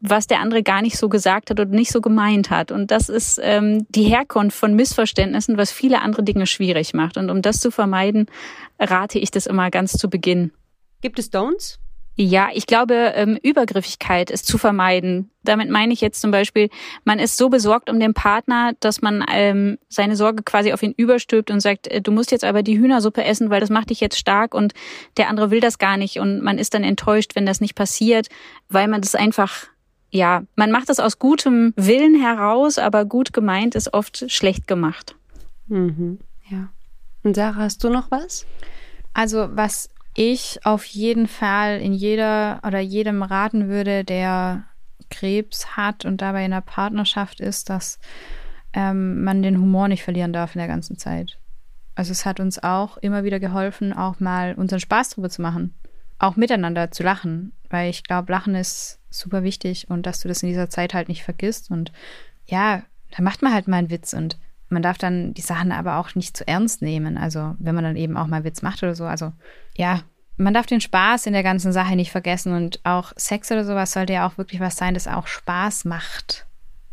[0.01, 2.71] was der andere gar nicht so gesagt hat oder nicht so gemeint hat.
[2.71, 7.17] Und das ist ähm, die Herkunft von Missverständnissen, was viele andere Dinge schwierig macht.
[7.17, 8.27] Und um das zu vermeiden,
[8.79, 10.51] rate ich das immer ganz zu Beginn.
[11.01, 11.79] Gibt es Don'ts?
[12.21, 15.31] Ja, ich glaube, ähm, Übergriffigkeit ist zu vermeiden.
[15.45, 16.69] Damit meine ich jetzt zum Beispiel,
[17.05, 20.91] man ist so besorgt um den Partner, dass man ähm, seine Sorge quasi auf ihn
[20.91, 24.01] überstülpt und sagt, äh, du musst jetzt aber die Hühnersuppe essen, weil das macht dich
[24.01, 24.73] jetzt stark und
[25.15, 28.27] der andere will das gar nicht und man ist dann enttäuscht, wenn das nicht passiert,
[28.67, 29.67] weil man das einfach
[30.11, 35.15] ja, man macht das aus gutem Willen heraus, aber gut gemeint ist oft schlecht gemacht.
[35.67, 36.67] Mhm, ja.
[37.23, 38.45] Und Sarah, hast du noch was?
[39.13, 39.89] Also, was
[40.19, 44.65] ich auf jeden Fall in jeder oder jedem raten würde, der
[45.09, 47.99] Krebs hat und dabei in der Partnerschaft ist, dass
[48.73, 51.37] ähm, man den Humor nicht verlieren darf in der ganzen Zeit.
[51.95, 55.73] Also es hat uns auch immer wieder geholfen, auch mal unseren Spaß drüber zu machen,
[56.17, 60.43] auch miteinander zu lachen, weil ich glaube, Lachen ist super wichtig und dass du das
[60.43, 61.71] in dieser Zeit halt nicht vergisst.
[61.71, 61.93] Und
[62.45, 62.83] ja,
[63.15, 64.37] da macht man halt mal einen Witz und
[64.69, 67.17] man darf dann die Sachen aber auch nicht zu ernst nehmen.
[67.17, 69.05] Also wenn man dann eben auch mal Witz macht oder so.
[69.05, 69.33] Also
[69.75, 70.01] ja,
[70.37, 73.91] man darf den Spaß in der ganzen Sache nicht vergessen und auch Sex oder sowas
[73.91, 76.45] sollte ja auch wirklich was sein, das auch Spaß macht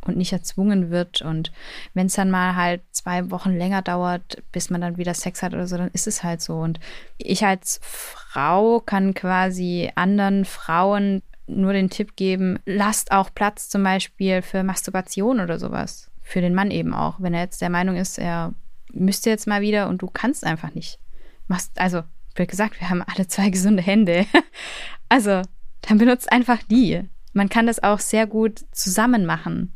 [0.05, 1.23] und nicht erzwungen wird.
[1.23, 1.53] Und
[1.95, 5.55] wenn es dann mal halt zwei Wochen länger dauert, bis man dann wieder Sex hat
[5.55, 6.57] oder so, dann ist es halt so.
[6.57, 6.81] Und
[7.19, 13.85] ich als Frau kann quasi anderen Frauen nur den Tipp geben, lasst auch Platz zum
[13.85, 16.11] Beispiel für Masturbation oder sowas.
[16.29, 17.21] Für den Mann eben auch.
[17.21, 18.53] Wenn er jetzt der Meinung ist, er
[18.93, 20.99] müsste jetzt mal wieder und du kannst einfach nicht.
[21.47, 22.03] Machst, also,
[22.35, 24.27] wie gesagt, wir haben alle zwei gesunde Hände.
[25.09, 25.43] also,
[25.83, 27.09] dann benutzt einfach die.
[27.33, 29.73] Man kann das auch sehr gut zusammen machen.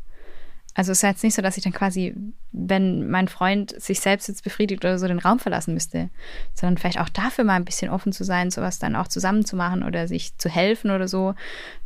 [0.75, 2.17] Also es ist jetzt nicht so, dass ich dann quasi,
[2.51, 6.11] wenn mein Freund sich selbst jetzt befriedigt oder so, den Raum verlassen müsste,
[6.55, 9.55] sondern vielleicht auch dafür mal ein bisschen offen zu sein, sowas dann auch zusammen zu
[9.55, 11.35] machen oder sich zu helfen oder so.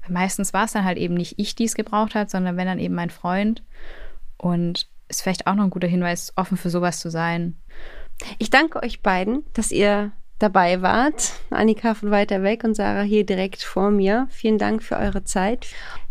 [0.02, 2.66] Weil meistens war es dann halt eben nicht ich, die es gebraucht hat, sondern wenn
[2.66, 3.62] dann eben mein Freund.
[4.36, 7.56] Und ist vielleicht auch noch ein guter Hinweis, offen für sowas zu sein.
[8.38, 11.32] Ich danke euch beiden, dass ihr dabei wart.
[11.50, 14.26] Annika von weiter weg und Sarah hier direkt vor mir.
[14.30, 15.66] Vielen Dank für eure Zeit.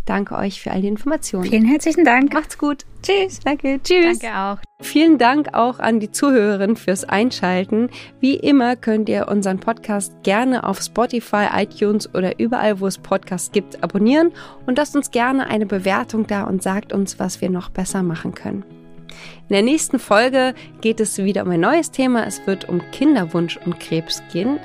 [0.06, 1.46] Danke euch für all die Informationen.
[1.46, 2.34] Vielen herzlichen Dank.
[2.34, 2.86] Macht's gut.
[3.04, 3.40] Tschüss.
[3.40, 3.80] Danke.
[3.82, 4.20] Tschüss.
[4.20, 4.58] Danke auch.
[4.82, 7.90] Vielen Dank auch an die Zuhörerinnen fürs Einschalten.
[8.20, 13.52] Wie immer könnt ihr unseren Podcast gerne auf Spotify, iTunes oder überall, wo es Podcasts
[13.54, 14.34] gibt, abonnieren
[14.66, 18.36] und lasst uns gerne eine Bewertung da und sagt uns, was wir noch besser machen
[18.36, 18.66] können.
[19.48, 22.26] In der nächsten Folge geht es wieder um ein neues Thema.
[22.26, 24.60] Es wird um Kinderwunsch und Krebs gehen.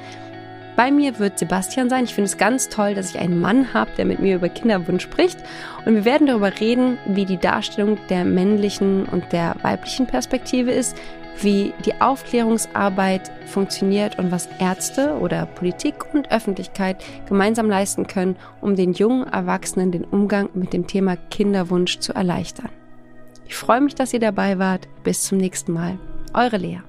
[0.79, 2.05] Bei mir wird Sebastian sein.
[2.05, 5.03] Ich finde es ganz toll, dass ich einen Mann habe, der mit mir über Kinderwunsch
[5.03, 5.37] spricht.
[5.85, 10.97] Und wir werden darüber reden, wie die Darstellung der männlichen und der weiblichen Perspektive ist,
[11.41, 18.77] wie die Aufklärungsarbeit funktioniert und was Ärzte oder Politik und Öffentlichkeit gemeinsam leisten können, um
[18.77, 22.71] den jungen Erwachsenen den Umgang mit dem Thema Kinderwunsch zu erleichtern.
[23.49, 24.87] Ich freue mich, dass ihr dabei wart.
[25.03, 25.99] Bis zum nächsten Mal.
[26.35, 26.83] Eure Lea.